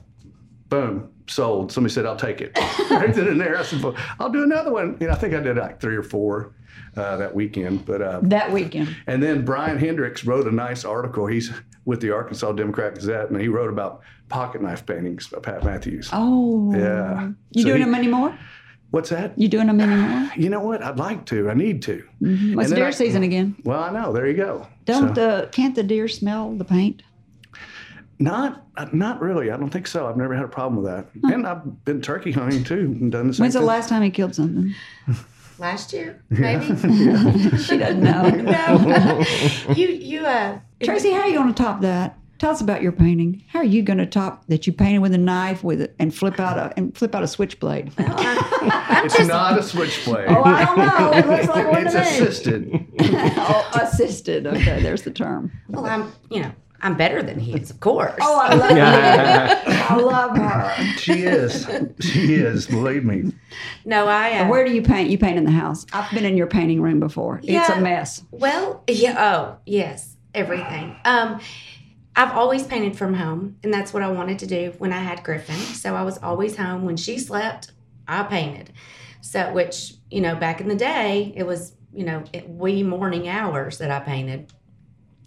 [0.67, 1.71] boom, sold.
[1.71, 2.57] Somebody said, I'll take it.
[2.91, 4.97] right then and there, I said, well, I'll do another one.
[4.99, 6.53] You know, I think I did like three or four
[6.97, 7.85] uh, that weekend.
[7.85, 8.95] But uh, that weekend.
[9.07, 11.25] and then Bryan Hendricks wrote a nice article.
[11.25, 11.51] He's
[11.85, 16.09] with the Arkansas Democrat Gazette, and he wrote about pocket knife paintings by Pat Matthews.
[16.13, 16.71] Oh.
[16.75, 17.29] Yeah.
[17.51, 18.37] You So doing he- them anymore?
[18.91, 19.37] What's that?
[19.37, 20.31] You doing them anymore?
[20.35, 20.81] You know what?
[20.83, 21.49] I'd like to.
[21.49, 22.03] I need to.
[22.21, 22.55] Mm-hmm.
[22.55, 23.55] What's And deer I- season again?
[23.63, 24.11] Well, I know.
[24.13, 24.67] There you go.
[24.85, 27.03] Don't So- the can't the deer smell the paint?
[28.21, 29.49] Not, uh, not really.
[29.49, 30.05] I don't think so.
[30.07, 31.07] I've never had a problem with that.
[31.33, 34.09] And I've been turkey hunting too and done the same When's the last time he
[34.09, 34.73] killed something?
[35.57, 36.65] Last year, maybe.
[37.57, 38.29] she doesn't know.
[38.29, 39.25] no,
[39.73, 40.57] you you uh.
[40.81, 42.17] Tracy, how are you going to top that?
[42.39, 43.43] Tell us about your painting.
[43.49, 46.15] How are you going to top that you painted with a knife with it and
[46.15, 47.91] flip out a and flip out a switchblade?
[49.01, 50.27] It's not a switchblade.
[50.27, 51.11] oh, I don't know.
[51.13, 52.07] It looks like one it's to me.
[52.07, 52.87] assisted.
[53.37, 54.45] oh, assisted.
[54.45, 55.53] Okay, there's the term.
[55.69, 58.15] Well, I'm you know I'm better than he is, of course.
[58.21, 59.73] Oh, I love her.
[59.89, 60.97] I love her.
[60.97, 61.65] She is.
[62.01, 62.67] She is.
[62.67, 63.33] Believe me.
[63.85, 64.39] no, I.
[64.39, 65.09] Uh, Where do you paint?
[65.09, 65.85] You paint in the house.
[65.93, 67.39] I've been in your painting room before.
[67.43, 68.23] It's a mess.
[68.31, 69.15] Well, yeah.
[69.17, 70.95] Oh, yes, everything.
[71.05, 71.39] Um,
[72.19, 75.23] I've always painted from home, and that's what I wanted to do when I had
[75.23, 75.55] Griffin.
[75.55, 77.71] So I was always home when she slept.
[78.09, 78.73] I painted.
[79.21, 83.77] So, which you know, back in the day, it was you know wee morning hours
[83.77, 84.51] that I painted.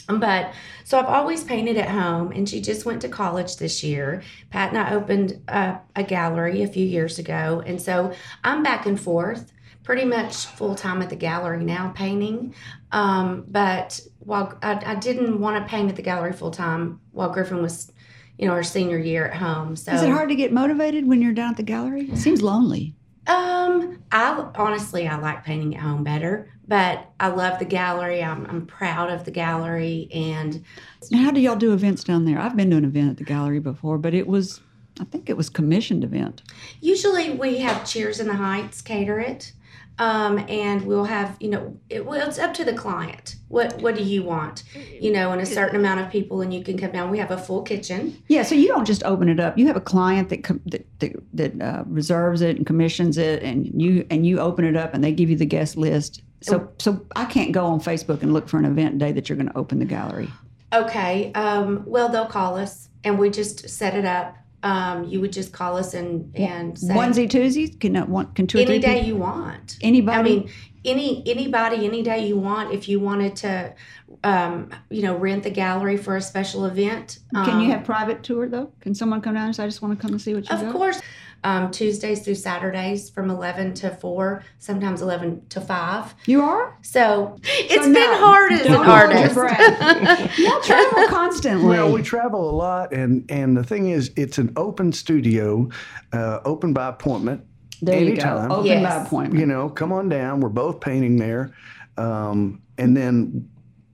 [0.07, 0.53] But
[0.85, 4.23] so I've always painted at home, and she just went to college this year.
[4.51, 8.13] Pat and I opened a gallery a few years ago, and so
[8.45, 9.51] I'm back and forth,
[9.83, 12.55] pretty much full time at the gallery now painting.
[12.91, 17.31] Um, but while I, I didn't want to paint at the gallery full time while
[17.31, 17.93] Griffin was,
[18.39, 19.77] you know, her senior year at home.
[19.77, 22.09] So Is it hard to get motivated when you're down at the gallery?
[22.11, 22.95] It seems lonely.
[23.27, 28.21] Um, I honestly I like painting at home better, but I love the gallery.
[28.23, 30.65] I'm I'm proud of the gallery, and
[31.13, 32.41] Now, how do y'all do events down there?
[32.41, 34.61] I've been to an event at the gallery before, but it was,
[35.01, 36.43] I think it was commissioned event.
[36.81, 39.53] usually we have Cheers in the Heights cater it.
[39.99, 43.37] Um, and we'll have, you know, it, well, it's up to the client.
[43.49, 44.65] What what do you want?
[45.01, 47.11] You know, and a certain amount of people, and you can come down.
[47.11, 48.23] We have a full kitchen.
[48.29, 49.59] Yeah, so you don't just open it up.
[49.59, 53.43] You have a client that com- that that, that uh, reserves it and commissions it,
[53.43, 56.23] and you and you open it up, and they give you the guest list.
[56.41, 59.37] So so I can't go on Facebook and look for an event day that you're
[59.37, 60.31] going to open the gallery.
[60.73, 61.33] Okay.
[61.35, 64.37] Um, well, they'll call us, and we just set it up.
[64.65, 68.47] Um, you would just call us and and say Onesie twosies can uh, one can
[68.47, 69.77] two any day people- you want.
[69.83, 70.19] anybody.
[70.19, 70.51] I mean,
[70.85, 72.73] any anybody, any day you want.
[72.73, 73.75] If you wanted to,
[74.23, 78.23] um, you know, rent the gallery for a special event, can you um, have private
[78.23, 78.73] tour though?
[78.81, 80.55] Can someone come down and say, "I just want to come and see what you
[80.55, 80.73] Of got"?
[80.73, 81.01] course,
[81.45, 86.15] um, Tuesdays through Saturdays from eleven to four, sometimes eleven to five.
[86.27, 86.79] You are.
[86.83, 89.35] So it's So been no, hard as an don't artist.
[90.39, 91.69] Y'all travel constantly.
[91.69, 95.69] Well, we travel a lot, and and the thing is, it's an open studio,
[96.13, 97.45] uh, open by appointment.
[97.81, 98.13] there you go.
[98.13, 98.53] anytime.
[98.53, 98.83] Open Yes.
[98.83, 99.41] by appointment.
[99.41, 100.41] You know, come on down.
[100.41, 101.53] We're both painting there,
[101.97, 103.49] um, and then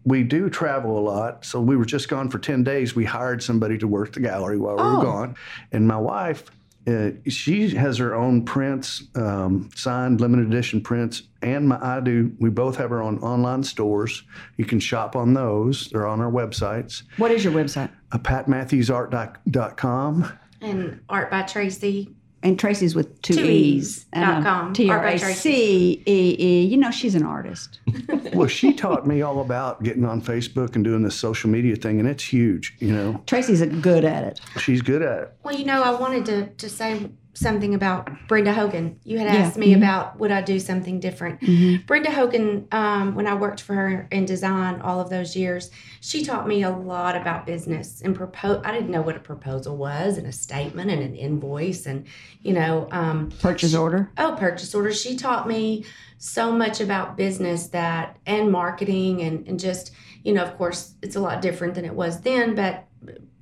[0.05, 1.45] we do travel a lot.
[1.45, 2.95] So we were just gone for ten days.
[2.95, 4.99] We hired somebody to work the gallery while we Oh.
[4.99, 5.35] were gone,
[5.73, 6.45] and my wife.
[6.89, 12.33] Uh, she has her own prints, um, signed limited edition prints, and my, I do.
[12.39, 14.23] We both have our own online stores.
[14.57, 15.91] You can shop on those.
[15.91, 17.03] They're on our websites.
[17.19, 17.91] What is your website?
[18.11, 20.39] Uh, PatMatthewsArt.com.
[20.63, 22.15] and Art by Tracy.
[22.49, 23.99] And Tracy's with two, Two E's.
[23.99, 24.73] E's dot com.
[24.73, 25.39] T R Art by A Tracy.
[25.41, 26.65] C E E.
[26.67, 27.81] You know, she's an artist.
[28.35, 31.99] Well, she taught me all about getting on Facebook and doing this social media thing,
[31.99, 32.77] and it's huge.
[32.79, 34.41] You know, Tracy's good at it.
[34.61, 35.33] she's good at it.
[35.43, 38.99] Well, you know, I wanted to to say something about Brenda Hogan.
[39.05, 39.37] You had Yeah.
[39.41, 41.41] asked me about would I do something different.
[41.87, 45.71] Brenda Hogan, um, when I worked for her in design all of those years,
[46.01, 48.61] she taught me a lot about business and propose.
[48.65, 52.05] I didn't know what a proposal was and a statement and an invoice and
[52.43, 54.11] you know um, Purchase order.
[54.19, 54.93] oh purchase order.
[54.93, 55.85] She taught me
[56.19, 59.93] so much about business that and marketing and and just
[60.25, 62.85] you know of course it's a lot different than it was then, but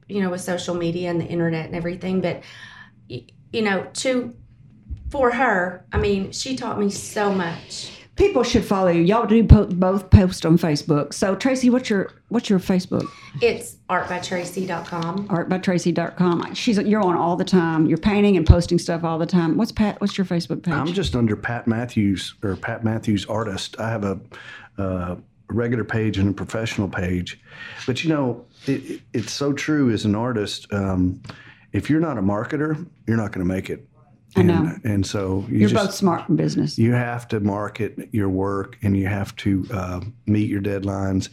[0.08, 2.42] you know with social media and the internet and everything, but
[3.56, 4.34] you know to
[5.10, 7.92] for her, I mean, she taught me so much.
[8.16, 9.02] People should follow you.
[9.02, 11.12] Y'all do po- both post on Facebook.
[11.14, 13.06] So Tracy, what's your what's your Facebook?
[13.42, 15.28] It's artbytracy.com.
[15.28, 16.54] Artbytracy.com.
[16.54, 17.86] She's you're on all the time.
[17.86, 19.56] You're painting and posting stuff all the time.
[19.56, 20.00] What's Pat?
[20.00, 20.74] What's your Facebook page?
[20.74, 23.78] I'm just under Pat Matthews or Pat Matthews Artist.
[23.78, 24.20] I have a,
[24.78, 25.16] uh,
[25.48, 27.38] regular page and a professional page,
[27.86, 30.66] but you know, it, it- it's so true as an artist.
[30.72, 31.20] Um,
[31.76, 33.86] if you're not a marketer, you're not going to make it.
[34.36, 34.72] I And, know.
[34.84, 36.78] And so you you're just, both smart in business.
[36.78, 41.28] you have to market your work and you have to uh, meet your deadlines,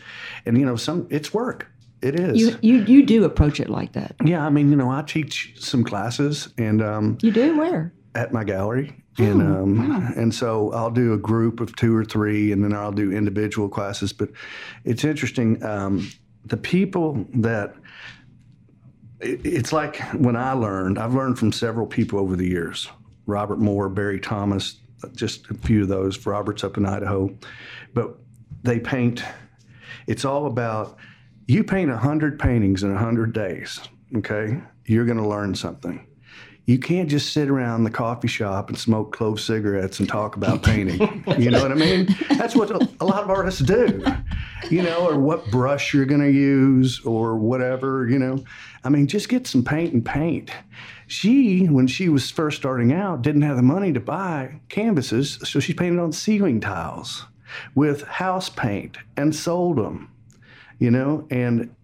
[0.46, 1.68] and you know, some it's work.
[2.02, 2.38] It is.
[2.40, 4.16] You you you do approach it like that.
[4.26, 7.94] yeah, I mean, you know, I teach some classes, and um, You do where?
[8.16, 8.96] at my gallery.
[9.18, 12.74] And Oh, um, and so I'll do a group of two or three, and then
[12.74, 14.12] I'll do individual classes.
[14.14, 14.30] But
[14.86, 15.64] it's interesting.
[15.64, 16.10] Um,
[16.46, 17.74] the people that
[19.24, 22.90] it's like when I learned, I've learned from several people over the years.
[23.26, 24.80] Robert Moore, Barry Thomas,
[25.16, 26.26] just a few of those.
[26.26, 27.36] Robert's up in Idaho,
[27.94, 28.18] but
[28.64, 29.24] they paint.
[30.08, 30.98] It's all about
[31.48, 33.80] you paint a hundred paintings in a hundred days.
[34.18, 36.06] Okay, you're going to learn something.
[36.66, 40.64] You can't just sit around the coffee shop and smoke clove cigarettes and talk about
[40.64, 41.24] painting.
[41.38, 42.08] you know what I mean?
[42.38, 44.02] That's what a, lot of artists do.
[44.70, 48.44] You know, or what brush you're going to use or whatever, you know.
[48.86, 50.52] I mean, just get some paint and paint.
[51.08, 55.60] She, when she was first starting out, didn't have the money to buy canvases, so
[55.60, 57.26] she painted on ceiling tiles
[57.76, 60.10] with house paint and sold them,
[60.80, 61.76] you know, and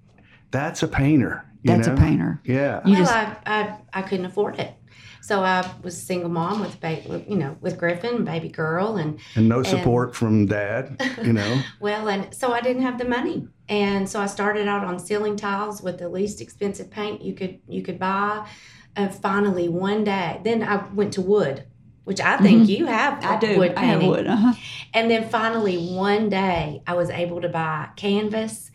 [0.52, 1.46] that's a painter.
[1.62, 2.42] You That's a painter.
[2.46, 2.82] Yeah.
[2.86, 4.74] You well, just- I, I I couldn't afford it,
[5.22, 9.20] so I was a single mom with ba- you know with Griffin, baby girl, and
[9.36, 11.62] and no support from dad, you know.
[11.82, 15.36] well, and so I didn't have the money, and so I started out on ceiling
[15.36, 18.48] tiles with the least expensive paint you could you could buy.
[18.96, 21.66] And finally, one day, then I went to wood,
[22.06, 23.20] which I think you have.
[23.22, 23.32] Mm-hmm.
[23.34, 23.58] I do.
[23.58, 24.28] wood I have wood.
[24.28, 24.54] Uh-huh.
[24.94, 28.72] And then finally, one day, I was able to buy canvas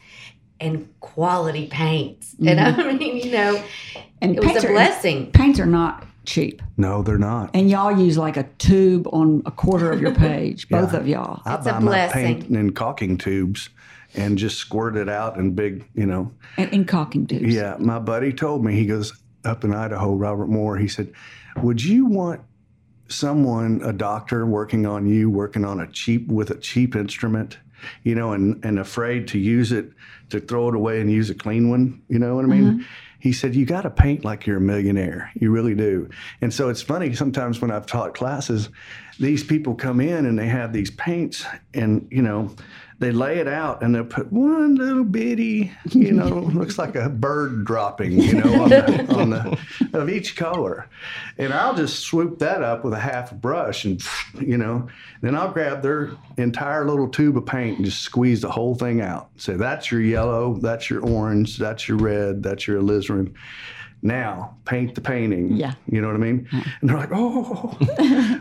[0.65, 2.35] and quality paints.
[2.45, 2.97] And I mm-hmm.
[2.99, 3.63] mean, you know,
[4.21, 5.31] And it was paints a are- blessing.
[5.33, 7.51] Paints are not cheap, No, they're not.
[7.53, 10.69] and y'all use like a tube on a quarter of your page.
[10.71, 10.99] Both Yeah.
[11.01, 11.43] of y'all.
[11.45, 12.25] I It's a buy my blessing.
[12.41, 13.69] paint in caulking tubes
[14.15, 16.33] and just squirt it out in big, you know.
[16.57, 17.53] And in caulking tubes.
[17.55, 19.13] Yeah, my buddy told me, he goes,
[19.45, 21.13] up in Idaho, Robert Moore, he said,
[21.63, 22.41] Would you want
[23.09, 27.59] someone, a doctor working on you, working on a cheap, with a cheap instrument,
[28.03, 29.91] you know, and, and afraid to use it,
[30.35, 32.03] to throw it away and use a clean one?
[32.09, 32.65] You know what I mean?
[32.65, 32.83] Mm-hmm.
[33.21, 35.33] He said, You got to paint like you're a millionaire.
[35.35, 36.11] You really do.
[36.43, 38.69] And so it's funny sometimes when I've taught classes,
[39.19, 42.55] these people come in and they have these paints and, you know,
[43.05, 47.11] they lay it out and they'll put one little bitty, you know, looks like a
[47.11, 49.59] bird dropping, you know, on the, on the
[49.93, 50.89] of each color.
[51.37, 54.03] And I'll just swoop that up with a half a brush and,
[54.41, 54.89] you know,
[55.21, 59.03] then I'll grab their entire little tube of paint and just squeeze the whole thing
[59.03, 59.29] out.
[59.37, 63.35] Say, that's your yellow, that's your orange, that's your red, that's your alizarin.
[64.07, 65.57] Now paint the painting.
[65.57, 65.73] Yeah.
[65.91, 66.47] You know what I mean?
[66.53, 67.75] And they're like, oh,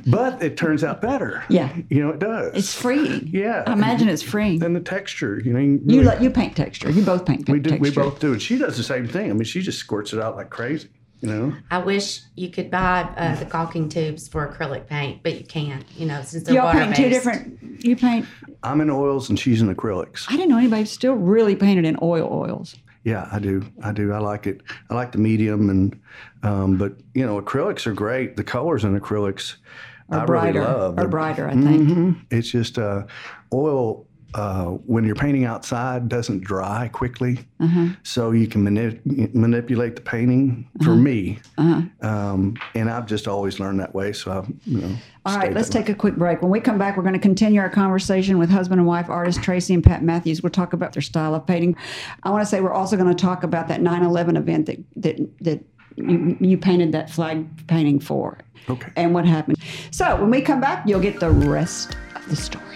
[0.08, 1.42] but it turns out better.
[1.50, 1.74] Yeah.
[1.90, 2.54] You know, it does.
[2.54, 3.30] It's freeing.
[3.32, 3.64] Yeah.
[3.66, 4.62] I imagine it's freeing.
[4.62, 6.92] And the texture, you know, you, You really- let you paint texture.
[6.92, 7.54] You both paint texture.
[7.54, 7.82] we do, texture.
[7.82, 8.34] we both do.
[8.34, 9.30] And she does the same thing.
[9.30, 10.90] I mean, she just squirts it out like crazy,
[11.22, 11.56] you know?
[11.72, 15.86] I wish you could buy uh, the caulking tubes for acrylic paint, but you can't,
[15.96, 17.86] you know, since they're Y'all water paint two different.
[17.86, 18.26] You paint.
[18.64, 20.26] I'm in oils and she's in acrylics.
[20.30, 22.76] I didn't know anybody still really painted in oil oils.
[23.04, 23.64] Yeah, I do.
[23.84, 24.14] I do.
[24.14, 24.62] I like it.
[24.90, 26.00] I like the medium and,
[26.44, 28.38] um, but you know, acrylics are great.
[28.38, 29.56] The colors in acrylics,
[30.10, 30.60] Or I brighter.
[30.60, 30.96] really love.
[30.96, 31.90] They're- brighter, I think.
[31.90, 32.16] Mhm.
[32.32, 33.04] It's just uh,
[33.52, 34.06] oil.
[34.36, 37.90] Uh, when you're painting outside, doesn't dry quickly, Uh-huh.
[38.02, 39.00] so you can mani-
[39.34, 40.68] manipulate the painting.
[40.84, 41.82] For me, Uh-huh.
[42.08, 44.12] um, and I've just always learned that way.
[44.12, 44.96] So I, you know.
[45.26, 45.84] All right, let's that way.
[45.86, 46.42] take a quick break.
[46.42, 49.44] When we come back, we're going to continue our conversation with husband and wife artist
[49.44, 50.42] Tracy and Pat Matthews.
[50.42, 51.76] We'll talk about their style of painting.
[52.24, 55.20] I want to say we're also going to talk about that 9/11 event that that
[55.44, 55.64] that
[55.96, 58.92] you, you painted that flag painting for, Okay.
[58.96, 59.58] and what happened.
[59.92, 62.73] So when we come back, you'll get the rest of the story.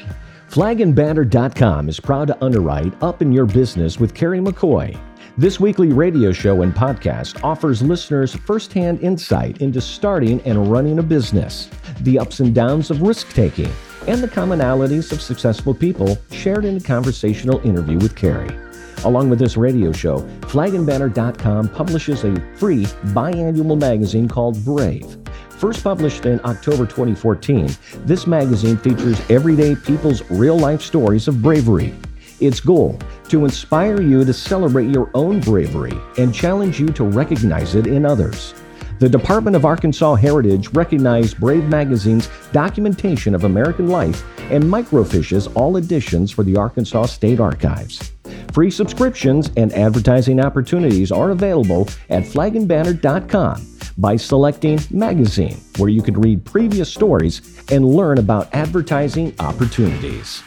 [0.57, 4.99] Flagandbanner.com is proud to underwrite Up in Your Business with Carrie McCoy.
[5.37, 11.03] This weekly radio show and podcast offers listeners firsthand insight into starting and running a
[11.03, 13.71] business, the ups and downs of risk taking,
[14.07, 18.57] and the commonalities of successful people shared in a conversational interview with Carrie.
[19.03, 25.17] Along with this radio show, flagandbanner.com publishes a free biannual magazine called Brave.
[25.57, 31.95] First published in October 2014, this magazine features everyday people's real life stories of bravery.
[32.39, 32.99] Its goal
[33.29, 38.05] to inspire you to celebrate your own bravery and challenge you to recognize it in
[38.05, 38.53] others.
[38.99, 45.77] The Department of Arkansas Heritage recognized Brave Magazine's documentation of American life and microfiches all
[45.77, 48.11] editions for the Arkansas State Archives.
[48.57, 56.19] Free subscriptions and advertising opportunities are available at flagandbanner.com by selecting Magazine, where you can
[56.19, 60.41] read previous stories and learn about advertising opportunities.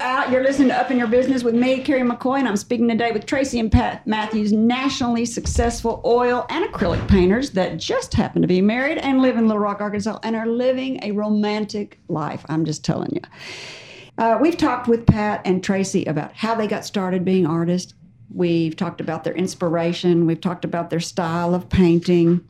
[0.00, 2.88] Uh, you're listening to Up in Your Business with me, Carrie McCoy, and I'm speaking
[2.88, 8.40] today with Tracy and Pat Matthews, nationally successful oil and acrylic painters that just happen
[8.40, 12.46] to be married and live in Little Rock, Arkansas, and are living a romantic life.
[12.48, 13.20] I'm just telling you.
[14.20, 17.94] Uh, we've talked with Pat and Tracy about how they got started being artists.
[18.28, 20.26] We've talked about their inspiration.
[20.26, 22.46] We've talked about their style of painting.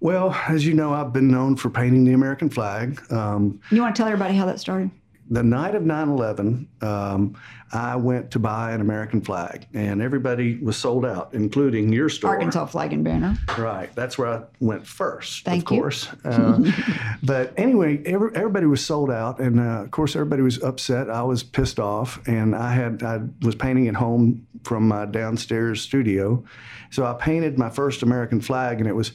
[0.00, 3.00] Well, as you know, I've been known for painting the American flag.
[3.10, 4.90] Um, You want to tell everybody how that started?
[5.30, 7.36] The night of 9 11, um,
[7.72, 12.30] I went to buy an American flag, and everybody was sold out, including your store.
[12.30, 13.36] Arkansas Flag and Banner.
[13.58, 13.94] Right.
[13.94, 15.82] That's where I went first, Thank of you.
[15.82, 16.08] course.
[16.24, 16.60] Uh,
[17.22, 21.10] but anyway, every, everybody was sold out, and uh, of course, everybody was upset.
[21.10, 25.82] I was pissed off, and I had I was painting at home from my downstairs
[25.82, 26.42] studio,
[26.90, 29.12] so I painted my first American flag, and it was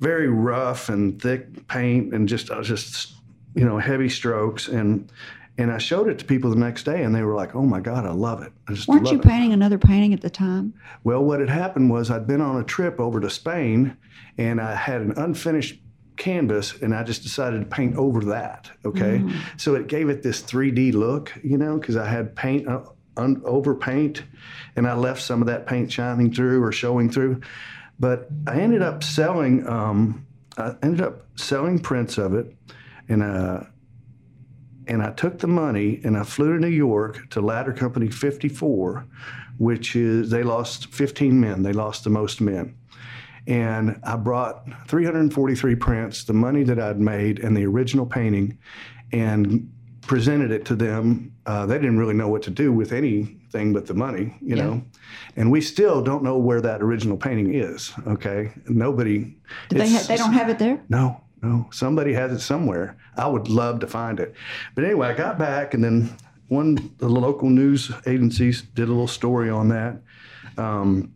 [0.00, 3.14] very rough and thick paint, and just I was just
[3.54, 5.10] you know heavy strokes and.
[5.56, 7.80] And I showed it to people the next day, and they were like, "Oh my
[7.80, 8.52] God, I love it!
[8.66, 10.74] I just Weren't you it." painting another painting at the time?
[11.04, 13.96] Well, what had happened was I'd been on a trip over to Spain
[14.36, 15.80] and I had an unfinished
[16.16, 18.70] canvas and I just decided to paint over that.
[18.84, 19.24] Okay.
[19.56, 22.82] So it gave it this 3D look, you know, because I had paint uh,
[23.16, 24.22] un- over paint
[24.76, 27.40] and I left some of that paint shining through or showing through.
[27.98, 30.26] But I ended up selling, um,
[30.56, 32.54] I ended up selling prints of it
[33.08, 33.60] and, uh,
[34.86, 39.06] and I took the money and I flew to New York to Ladder Company 54,
[39.58, 41.62] which is they lost 15 men.
[41.62, 42.74] They lost the most men.
[43.46, 48.58] And I brought 343 prints, the money that I'd made, and the original painting,
[49.12, 49.70] and
[50.02, 51.34] presented it to them.
[51.46, 54.82] Uh, they didn't really know what to do with anything but the money, you know.
[55.36, 57.92] And we still don't know where that original painting is.
[58.06, 59.36] Okay, nobody.
[59.68, 60.82] Did they, ha- they don't have it there?
[60.88, 61.68] no, no.
[61.70, 62.96] Somebody has it somewhere.
[63.16, 64.34] I would love to find it.
[64.74, 66.16] But anyway, I got back, and then
[66.48, 70.00] one of the local news agencies did a little story on that.
[70.58, 71.14] Um,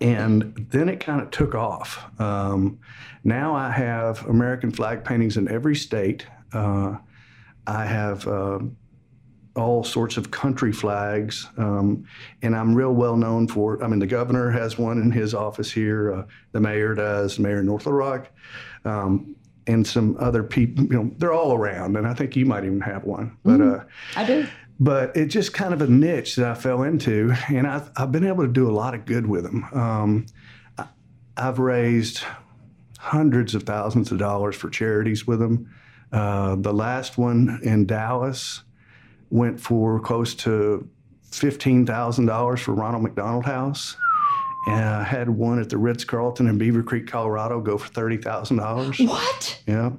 [0.00, 2.04] and then it kind of took off.
[2.20, 2.78] Um,
[3.22, 6.26] now I have American flag paintings in every state.
[6.52, 6.98] Uh,
[7.66, 8.58] I have uh,
[9.56, 12.04] all sorts of country flags, um,
[12.42, 13.82] and I'm real well known for.
[13.82, 16.12] I mean, the governor has one in his office here.
[16.12, 17.36] Uh, the mayor does.
[17.36, 18.28] The mayor in North Little Rock,
[18.84, 19.36] um,
[19.66, 20.84] and some other people.
[20.84, 23.36] You know, they're all around, and I think you might even have one.
[23.44, 23.84] But uh,
[24.16, 24.46] I do.
[24.78, 28.26] but it's just kind of a niche that I fell into, and I've, I've been
[28.26, 29.64] able to do a lot of good with them.
[29.72, 30.26] Um,
[30.78, 30.86] I,
[31.36, 32.22] I've raised
[32.98, 35.70] hundreds of thousands of dollars for charities with them.
[36.12, 38.62] Uh, the last one in Dallas
[39.30, 40.88] went for close to
[41.30, 43.96] fifteen thousand dollars for Ronald McDonald House.
[44.66, 48.16] And I had one at the Ritz Carlton in Beaver Creek, Colorado, go for thirty
[48.16, 48.98] thousand dollars.
[48.98, 49.62] What?
[49.66, 49.92] Yeah.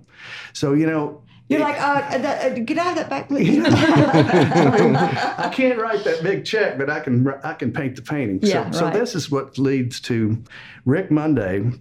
[0.54, 3.64] So you know, You're like, uh, the, uh, get out of that back, please.
[3.68, 8.40] I can't write that big check, but I can I can paint the painting.
[8.42, 8.94] Yeah, so, right.
[8.94, 10.44] so this is what leads to
[10.86, 11.72] Rick Monday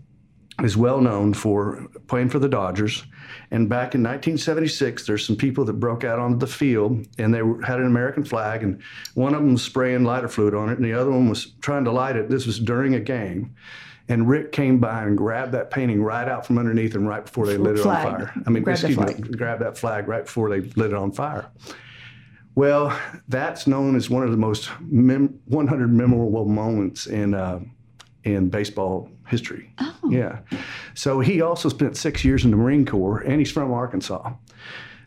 [0.62, 3.04] is well known for playing for the Dodgers.
[3.50, 7.38] And back in 1976, there's some people that broke out onto the field and they
[7.66, 8.80] had an American flag, and
[9.14, 11.84] one of them was spraying lighter fluid on it, and the other one was trying
[11.84, 12.28] to light it.
[12.28, 13.54] This was during a game.
[14.08, 17.46] And Rick came by and grabbed that painting right out from underneath and right before
[17.46, 18.32] they lit it on fire.
[18.46, 21.46] I mean, the excuse me, grabbed that flag right before they lit it on fire.
[22.54, 22.96] Well,
[23.28, 27.60] that's known as one of the most mem- 100 memorable moments in uh,
[28.24, 29.72] in baseball history.
[29.78, 29.94] Oh.
[30.10, 30.38] Yeah.
[30.94, 34.32] So he also spent six years in the Marine Corps, and he's from Arkansas.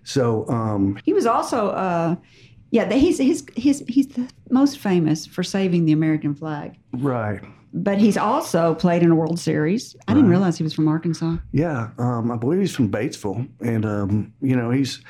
[0.04, 2.16] So um, he was also, uh,
[2.72, 6.78] yeah, he's, he's, he's, he's the most famous for saving the American flag.
[6.94, 7.42] right.
[7.74, 9.96] But he's also played in a World Series.
[10.08, 11.36] I didn't realize he was from Arkansas.
[11.52, 15.02] Yeah, um, I believe he's from Batesville, and um, you know he's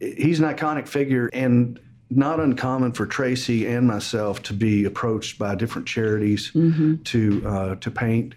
[0.00, 1.28] he's an iconic figure.
[1.32, 1.78] And
[2.10, 7.90] not uncommon for Tracy and myself to be approached by different charities to uh, to
[7.90, 8.34] paint.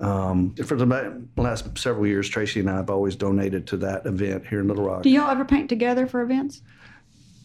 [0.00, 4.46] Um, for the last several years, Tracy and I have always donated to that event
[4.46, 5.02] here in Little Rock.
[5.02, 6.62] Do y'all ever paint together for events?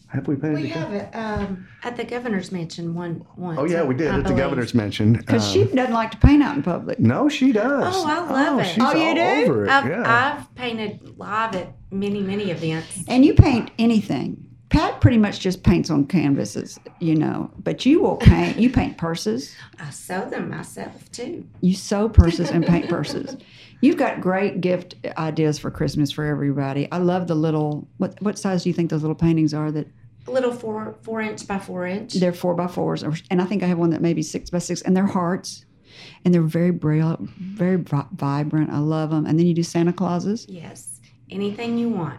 [0.08, 0.86] Have we painted We together?
[0.86, 1.16] have it
[1.48, 3.58] um, at the governor's mansion one once.
[3.60, 5.14] Oh yeah, we did I at the governor's mansion.
[5.14, 6.98] Because Um, she doesn't like to paint out in public.
[7.00, 7.94] no, she does.
[7.96, 8.66] Oh, I love it.
[8.68, 9.20] She's Oh, you all do?
[9.20, 9.70] over it.
[9.70, 10.36] I've, yeah.
[10.38, 13.04] I've painted live at many, many events.
[13.08, 14.45] And you paint anything.
[14.68, 18.58] Pat pretty much just paints on canvases, you know, but you will paint.
[18.58, 19.54] You paint purses.
[19.78, 21.46] I sew them myself too.
[21.60, 23.36] You sew purses and paint purses.
[23.80, 26.90] You've got great gift ideas for Christmas for everybody.
[26.90, 27.86] I love the little.
[27.98, 29.70] What what size do you think those little paintings are?
[29.70, 29.86] That
[30.26, 32.14] A little four four inch by four inch.
[32.14, 34.58] they're four by fours, and I think I have one that may be six by
[34.58, 35.64] six, and they're hearts,
[36.24, 38.70] and they're very braille, very vibrant.
[38.70, 39.26] I love them.
[39.26, 40.44] And then you do Santa Clauses.
[40.48, 41.00] yes,
[41.30, 42.18] anything you want.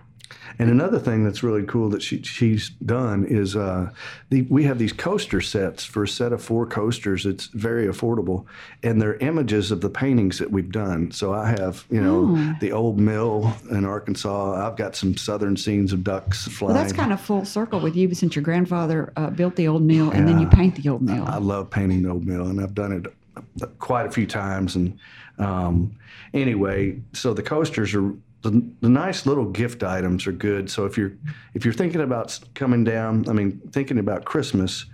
[0.60, 3.92] And another thing that's really cool that she, she's done is uh,
[4.30, 7.26] the, we have these coaster sets for a set of four coasters.
[7.26, 8.46] It's very affordable,
[8.82, 11.12] and they're images of the paintings that we've done.
[11.12, 12.56] So I have, you know, Oh.
[12.60, 14.66] the old mill in Arkansas.
[14.68, 16.74] I've got some southern scenes of ducks flying.
[16.74, 19.84] Well, that's kind of full circle with you, since your grandfather uh, built the old
[19.84, 21.24] mill, and then you paint the old mill.
[21.28, 23.14] I love painting the old mill, and I've done it
[23.62, 24.76] uh, quite a few times.
[24.76, 24.98] And
[25.38, 25.96] um,
[26.34, 28.12] anyway, so the coasters are
[28.42, 30.70] the, the nice little gift items are good.
[30.70, 31.14] So if you're
[31.54, 34.86] if you're thinking about coming down, I mean, thinking about Christmas,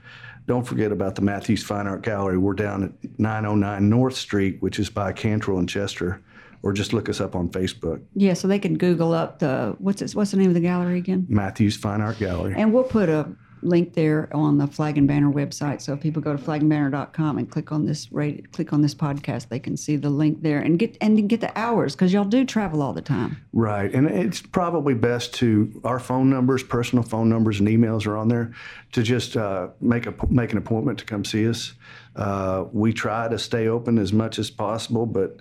[0.45, 2.37] don't forget about the Matthews Fine Art Gallery.
[2.37, 6.21] We're down at 909 North Street, which is by Cantrell and Chester,
[6.63, 10.01] or just look us up on Facebook, Yeah, so they can Google up the what's
[10.01, 11.25] it, what's the name of the gallery again?
[11.29, 12.53] Matthews Fine Art Gallery.
[12.57, 13.27] And we'll put a
[13.65, 15.81] link there on the Flag and Banner website.
[15.81, 19.49] So if people go to flagandbanner.com and click on this rate, click on this podcast,
[19.49, 22.45] they can see the link there and get and get the hours because y'all do
[22.45, 23.37] travel all the time.
[23.53, 28.17] Right, and it's probably best to our phone numbers, personal phone numbers, and emails are
[28.17, 28.53] on there
[28.93, 31.73] to just uh, make a make an appointment to come see us.
[32.15, 35.37] Uh, we try to stay open as much as possible, but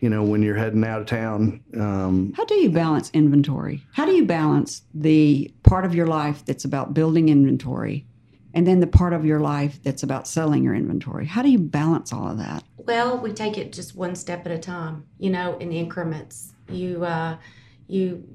[0.00, 3.84] you know when you're heading out of town, um, How do you balance inventory?
[3.92, 8.06] How do you balance the part of your life that's about building inventory
[8.54, 11.26] and then the part of your life that's about selling your inventory?
[11.26, 12.64] How do you balance all of that?
[12.78, 16.52] Well, we take it just one step at a time, you know, in increments.
[16.68, 17.36] You uh
[17.86, 18.26] you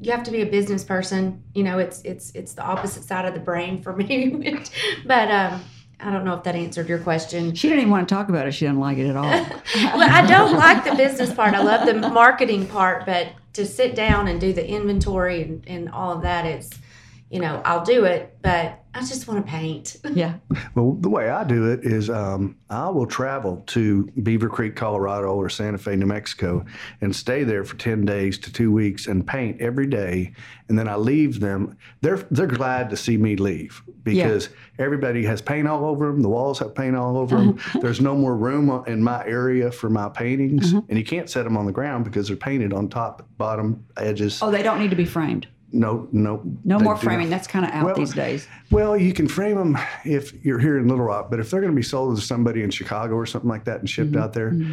[0.00, 1.42] you have to be a business person.
[1.54, 4.62] You know, it's it's it's the opposite side of the brain for me.
[5.06, 5.62] but um
[6.00, 7.54] I don't know if that answered your question.
[7.54, 8.52] She didn't even want to talk about it.
[8.52, 9.24] She didn't like it at all.
[9.74, 11.54] well, I don't like the business part.
[11.54, 15.88] I love the marketing part, but to sit down and do the inventory and, and
[15.88, 16.70] all of that, it's,
[17.30, 19.96] you know, I'll do it, but I just want to paint.
[20.14, 20.36] yeah.
[20.74, 25.34] well, the way I do it is um, I will travel to Beaver Creek, Colorado,
[25.34, 26.64] or Santa Fe, New Mexico,
[27.02, 30.32] and stay there for ten days to two weeks and paint every day,
[30.68, 31.76] and then I leave them.
[32.00, 34.48] They're they're glad to see me leave because
[34.78, 36.22] everybody has paint all over them.
[36.22, 37.60] The walls have paint all over them.
[37.80, 41.58] There's no more room in my area for my paintings, and you can't set them
[41.58, 44.42] on the ground because they're painted on top, bottom, edges.
[44.42, 45.46] Oh, they don't need to be framed.
[45.70, 47.28] No, no, No more framing.
[47.28, 48.48] That's kind of out Well, these days.
[48.70, 51.72] Well, you can frame them if you're here in Little Rock, but if they're going
[51.72, 54.52] to be sold to somebody in Chicago or something like that and shipped out there,
[54.52, 54.72] Mm-hmm.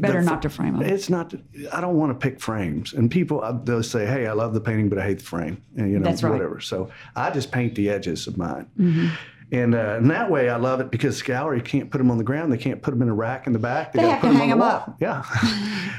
[0.00, 0.88] Better the- not to frame them.
[0.88, 1.34] It's not.
[1.70, 4.60] I don't want to pick frames, and people uh, they'll say, "Hey, I love the
[4.62, 6.30] painting, but I hate the frame," and you know, That's right.
[6.30, 6.38] Mm-hmm.
[6.38, 6.60] whatever.
[6.60, 8.66] So I just paint the edges of mine.
[9.52, 12.24] And, uh, and that way, I love it because gallery can't put them on the
[12.24, 12.50] ground.
[12.52, 13.92] They can't put them in a rack in the back.
[13.92, 14.70] They gotta have put to hang on the 'em wall.
[14.70, 14.96] up.
[14.98, 15.24] Yeah,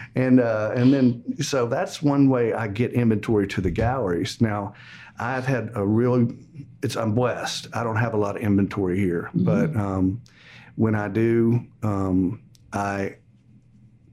[0.16, 4.42] and uh, and then so that's one way I get inventory to the galleries.
[4.42, 4.74] Now,
[5.20, 6.36] I've had a really,
[6.82, 7.68] it's I'm blessed.
[7.74, 9.44] I don't have a lot of inventory here, Mm-hmm.
[9.46, 10.20] but um,
[10.76, 12.42] when I do, um,
[12.74, 13.18] I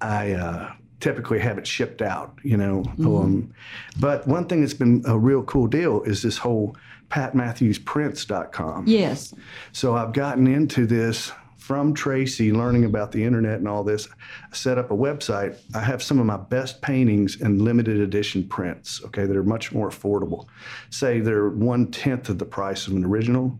[0.02, 2.84] I uh, typically have it shipped out, you know.
[2.98, 3.54] Um,
[3.98, 6.76] but one thing that's been a real cool deal is this whole
[7.10, 8.84] patmatthewsprints.com.
[8.86, 9.34] Yes.
[9.72, 11.32] So I've gotten into this
[11.70, 14.08] from Tracy, learning about the internet and all this.
[14.50, 15.56] I set up a website.
[15.72, 19.70] I have some of my best paintings in limited edition prints, okay, that are much
[19.70, 20.46] more affordable.
[20.90, 23.56] Say they're one tenth of the price of an original,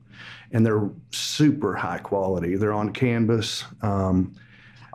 [0.51, 2.57] and they're super high quality.
[2.57, 3.65] They're on canvas.
[3.83, 4.35] Um,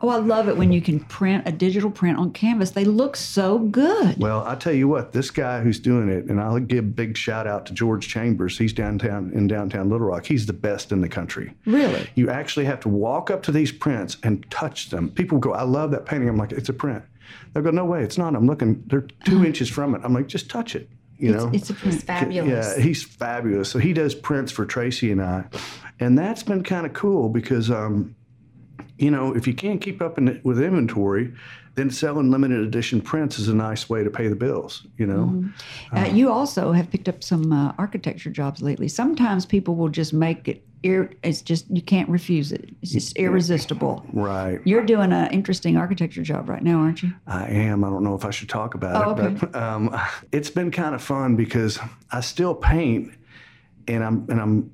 [0.00, 2.72] Oh, I love it when you can print a digital print on canvas.
[2.72, 4.18] They look so good.
[4.18, 7.16] Well, I tell you what, this guy who's doing it, and I'll give a big
[7.16, 8.58] shout out to George Chambers.
[8.58, 10.26] He's downtown in downtown Little Rock.
[10.26, 11.54] He's the best in the country.
[11.64, 12.08] Really?
[12.14, 15.10] You actually have to walk up to these prints and touch them.
[15.10, 17.02] People go, "I love that painting." I'm like, "It's a print."
[17.52, 18.82] They'll go, "No way, it's not." I'm looking.
[18.86, 20.02] They're 2 inches from it.
[20.04, 20.88] I'm like, "Just touch it."
[21.18, 21.50] You know.
[21.54, 22.02] It's a It's print.
[22.02, 22.74] fabulous.
[22.76, 23.70] Yeah, he's fabulous.
[23.70, 25.44] So he does prints for Tracy and I,
[25.98, 28.14] and that's been kind of cool because, um,
[28.98, 31.32] you know, if you can't keep up in, with inventory,
[31.74, 34.86] then selling limited edition prints is a nice way to pay the bills.
[34.96, 35.44] You know,
[35.94, 38.88] Uh, you also have picked up some uh, architecture jobs lately.
[38.88, 40.62] Sometimes people will just make it.
[40.82, 42.70] Ir- it's just you can't refuse it.
[42.80, 44.06] It's just irresistible.
[44.12, 44.60] right?
[44.64, 47.12] You're doing an interesting architecture job right now, aren't you?
[47.26, 47.82] I am.
[47.84, 49.46] I don't know if I should talk about Oh, it, okay.
[49.52, 49.94] but um,
[50.32, 51.78] it's been kind of fun because
[52.12, 53.10] I still paint,
[53.88, 54.70] and I'm and I'm,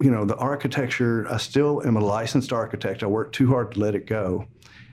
[0.00, 1.26] you know, the architecture.
[1.30, 3.02] I still am a licensed architect.
[3.02, 4.46] I worked too hard to let it go,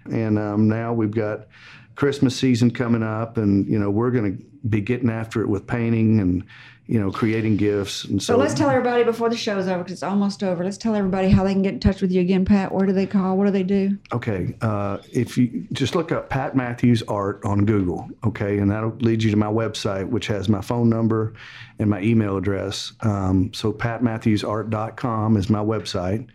[0.06, 1.48] and um, now we've got
[1.96, 5.68] Christmas season coming up, and you know we're going to be getting after it with
[5.68, 6.44] painting and
[6.92, 8.04] you know creating gifts.
[8.04, 10.62] And so, So let's tell everybody before the show's over because it's almost over.
[10.62, 12.70] Let's tell everybody how they can get in touch with you again, Pat.
[12.70, 13.38] Where do they call?
[13.38, 13.98] What do they do?
[14.12, 18.94] Okay, uh, if you just look up Pat Matthews Art on Google, okay, and that'll
[19.00, 21.34] lead you to my website, which has my phone number
[21.80, 22.92] and my email address.
[23.00, 26.28] Um, so patmatthewsart.com is my website,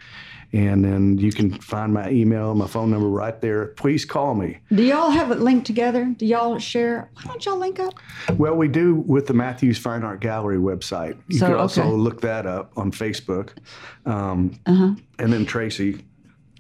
[0.57, 3.67] and then you can find my email my phone number right there.
[3.67, 4.59] Please call me.
[4.73, 6.15] Do y'all have it linked together?
[6.17, 7.11] Do y'all share?
[7.15, 7.93] Why don't y'all link up?
[8.39, 11.19] Well, we do with the Matthews Fine Art Gallery website.
[11.29, 11.91] You So, can also okay.
[11.91, 13.51] look that up on Facebook.
[14.07, 14.95] Um, Uh-huh.
[15.19, 16.03] And then Tracy,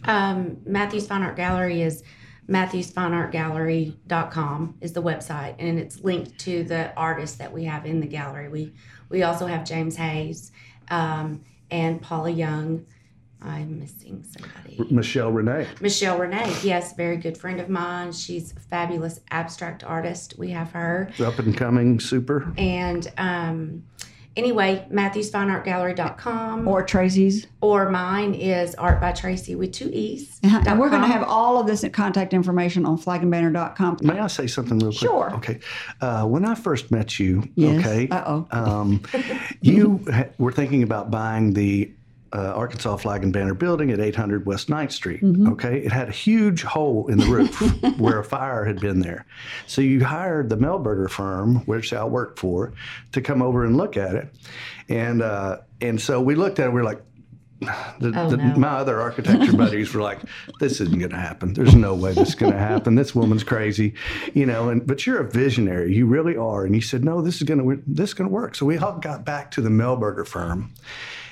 [0.04, 2.02] Um, Matthews Fine Art Gallery is
[2.50, 8.06] matthewsfineartgallery.com is the website, and it's linked to the artists that we have in the
[8.06, 8.48] gallery.
[8.48, 8.72] We
[9.08, 10.50] we also have James Hayes
[10.90, 11.40] um,
[11.70, 12.84] and Paula Young.
[13.46, 14.92] I'm missing somebody.
[14.94, 15.66] Michelle Renee.
[15.80, 18.12] Michelle Renee, yes, very good friend of mine.
[18.12, 20.34] She's a fabulous abstract artist.
[20.38, 21.10] We have her.
[21.20, 22.52] Up and coming, super.
[22.58, 23.84] And um,
[24.36, 27.46] anyway, matthewsfineartgallery.com or, Or Tracy's?
[27.60, 30.40] or mine is Art by Tracy with two E's.
[30.44, 30.62] Uh-huh.
[30.66, 33.98] And we're going to have all of this contact information on flagandbanner.com.
[34.02, 34.98] May I say something real quick?
[35.00, 35.34] Sure.
[35.36, 35.58] Okay.
[36.00, 37.80] Uh, when I first met you, Yes.
[37.86, 38.46] okay, Uh-oh.
[38.50, 39.02] um,
[39.60, 40.04] you
[40.38, 41.90] were thinking about buying the
[42.36, 45.22] uh, Arkansas Flag and Banner building at 800 West 9th Street.
[45.22, 45.52] Mm-hmm.
[45.52, 45.78] Okay.
[45.78, 47.58] It had a huge hole in the roof
[47.98, 49.24] where a fire had been there.
[49.66, 52.74] So you hired the Melberger firm, which I worked for,
[53.12, 54.34] to come over and look at it.
[54.88, 57.02] And, uh, and so we looked at it, We're like,
[57.60, 58.54] the, Oh, the, no.
[58.56, 60.20] my other architecture buddies were like,
[60.60, 61.54] "This isn't going to happen.
[61.54, 62.96] There's no way this is going to happen.
[62.96, 63.94] This woman's crazy,
[64.34, 65.94] you know." And but you're a visionary.
[65.96, 66.66] You really are.
[66.66, 68.76] And you said, "No, this is going to this is going to work." So we
[68.76, 70.74] all got back to the Melberger firm,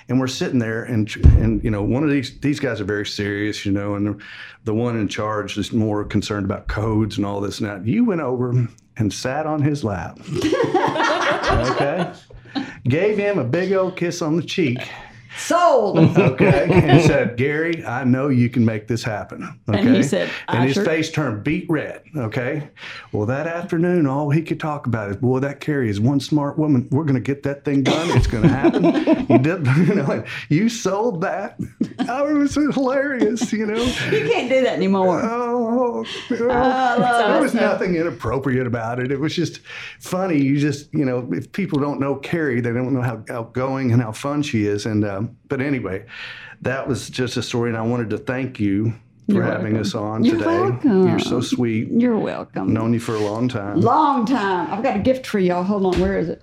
[0.09, 3.07] and we're sitting there, and and you know, one of these these guys are very
[3.07, 4.25] serious, you know, and the,
[4.65, 7.87] the one in charge is more concerned about codes and all this and that.
[7.87, 10.19] You went over and sat on his lap,
[11.71, 12.13] okay,
[12.85, 14.79] gave him a big old kiss on the cheek
[15.37, 15.99] Sold.
[16.19, 20.31] okay, and said, "Gary, I know you can make this happen." Okay, And he said,
[20.49, 22.03] and his sure-" face turned beet red.
[22.17, 22.69] Okay,
[23.13, 26.59] well, that afternoon, all he could talk about is, "Boy, that Carrie is one smart
[26.59, 26.89] woman.
[26.91, 28.17] We're going to get that thing done.
[28.17, 28.85] It's going to happen."
[29.27, 31.59] he did, you know, and you sold that.
[32.09, 33.83] Oh, it was hilarious, you know.
[33.83, 35.21] you can't do that anymore.
[35.23, 37.61] Oh, oh I there was it.
[37.61, 39.11] nothing inappropriate about it.
[39.11, 39.61] It was just
[40.01, 40.39] funny.
[40.39, 44.03] You just, you know, if people don't know Carrie, they don't know how outgoing and
[44.03, 44.87] how fun she is.
[44.87, 46.05] And uh, um, but anyway,
[46.63, 48.93] that was just a story, and I wanted to thank you
[49.29, 49.81] for You're having welcome.
[49.81, 50.61] us on You're today.
[50.61, 51.09] welcome.
[51.09, 51.89] You're so sweet.
[51.91, 52.73] You're welcome.
[52.73, 53.81] Known you for a long time.
[53.81, 54.71] Long time.
[54.73, 55.63] I've got a gift for y'all.
[55.63, 56.01] Hold on.
[56.01, 56.43] Where is it?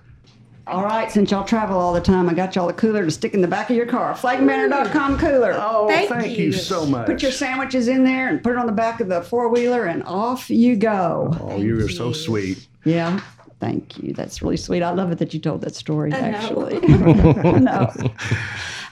[0.67, 1.11] All right.
[1.11, 3.47] Since y'all travel all the time, I got y'all a cooler to stick in the
[3.47, 4.13] back of your car.
[4.15, 5.53] Flagandbanner.com cooler.
[5.55, 6.45] Oh, Thank thank, you.
[6.45, 6.51] you.
[6.53, 7.07] so much.
[7.07, 9.85] Put your sandwiches in there and put it on the back of the four wheeler,
[9.85, 11.35] and off you go.
[11.41, 12.67] oh, you are so sweet.
[12.85, 13.19] Yeah.
[13.59, 14.13] Thank you.
[14.13, 14.81] That's really sweet.
[14.81, 16.17] I love it that you told that story, know.
[16.17, 16.79] actually.
[17.59, 17.91] no.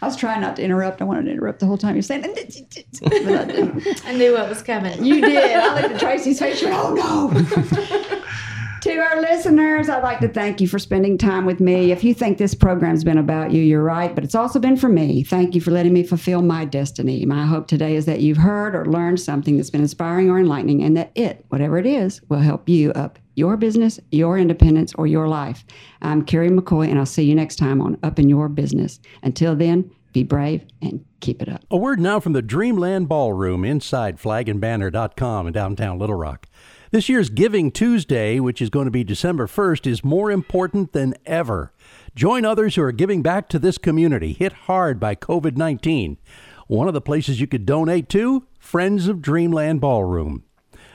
[0.01, 1.01] I was trying not to interrupt.
[1.01, 4.09] I wanted to interrupt the whole time you're saying, but I.
[4.09, 5.03] I knew what was coming.
[5.03, 5.55] You did.
[5.55, 6.63] I looked at Tracy's face.
[6.65, 8.21] Oh no.
[8.81, 11.91] to our listeners, I'd like to thank you for spending time with me.
[11.91, 14.89] If you think this program's been about you, you're right, but it's also been for
[14.89, 15.23] me.
[15.23, 17.25] Thank you for letting me fulfill my destiny.
[17.25, 20.81] My hope today is that you've heard or learned something that's been inspiring or enlightening,
[20.81, 25.07] and that it, whatever it is, will help you up your business, your independence, or
[25.07, 25.65] your life.
[26.01, 28.99] I'm Carrie McCoy, and I'll see you next time on Up in Your Business.
[29.23, 31.63] Until then, be brave and keep it up.
[31.71, 36.47] A word now from the Dreamland Ballroom inside flagandbanner.com in downtown Little Rock.
[36.91, 41.13] This year's Giving Tuesday, which is going to be December 1st, is more important than
[41.25, 41.71] ever.
[42.15, 46.17] Join others who are giving back to this community hit hard by COVID 19.
[46.67, 50.43] One of the places you could donate to Friends of Dreamland Ballroom.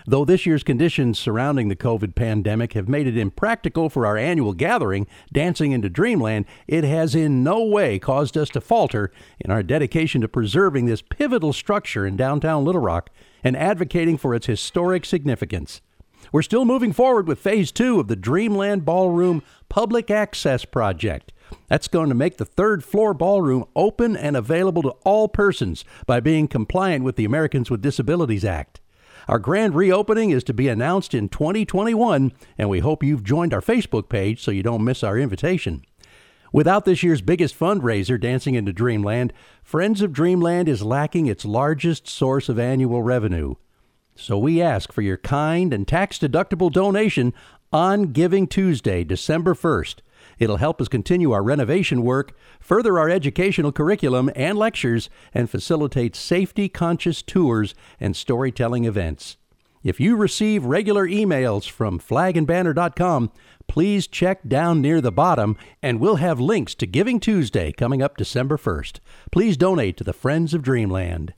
[0.06, 4.52] Though this year's conditions surrounding the COVID pandemic have made it impractical for our annual
[4.52, 9.62] gathering, Dancing into Dreamland, it has in no way caused us to falter in our
[9.62, 13.08] dedication to preserving this pivotal structure in downtown Little Rock
[13.42, 15.80] and advocating for its historic significance.
[16.32, 21.32] We're still moving forward with phase two of the Dreamland Ballroom Public Access Project.
[21.68, 26.20] That's going to make the third floor ballroom open and available to all persons by
[26.20, 28.80] being compliant with the Americans with Disabilities Act.
[29.28, 33.60] Our grand reopening is to be announced in 2021, and we hope you've joined our
[33.60, 35.82] Facebook page so you don't miss our invitation.
[36.52, 42.06] Without this year's biggest fundraiser, Dancing into Dreamland, Friends of Dreamland is lacking its largest
[42.06, 43.54] source of annual revenue.
[44.14, 47.34] So we ask for your kind and tax deductible donation
[47.72, 49.96] on Giving Tuesday, December 1st.
[50.44, 56.14] It'll help us continue our renovation work, further our educational curriculum and lectures, and facilitate
[56.14, 59.38] safety conscious tours and storytelling events.
[59.84, 63.30] If you receive regular emails from flagandbanner.com,
[63.68, 68.16] please check down near the bottom and we'll have links to Giving Tuesday coming up
[68.16, 69.00] December 1st.
[69.30, 71.34] Please donate to the Friends of Dreamland.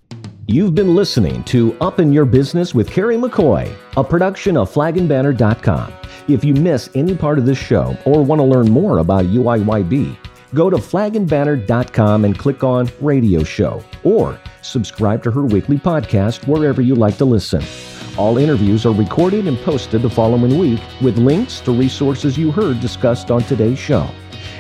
[0.47, 5.93] You've been listening to Up in Your Business with Carrie McCoy, a production of flagandbanner.com.
[6.29, 10.17] If you miss any part of this show or want to learn more about UIYB,
[10.55, 16.81] go to flagandbanner.com and click on Radio Show or subscribe to her weekly podcast wherever
[16.81, 17.96] you like to listen.
[18.17, 22.81] All interviews are recorded and posted the following week with links to resources you heard
[22.81, 24.09] discussed on today's show.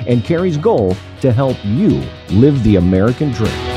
[0.06, 3.75] And Carrie's goal to help you live the American dream.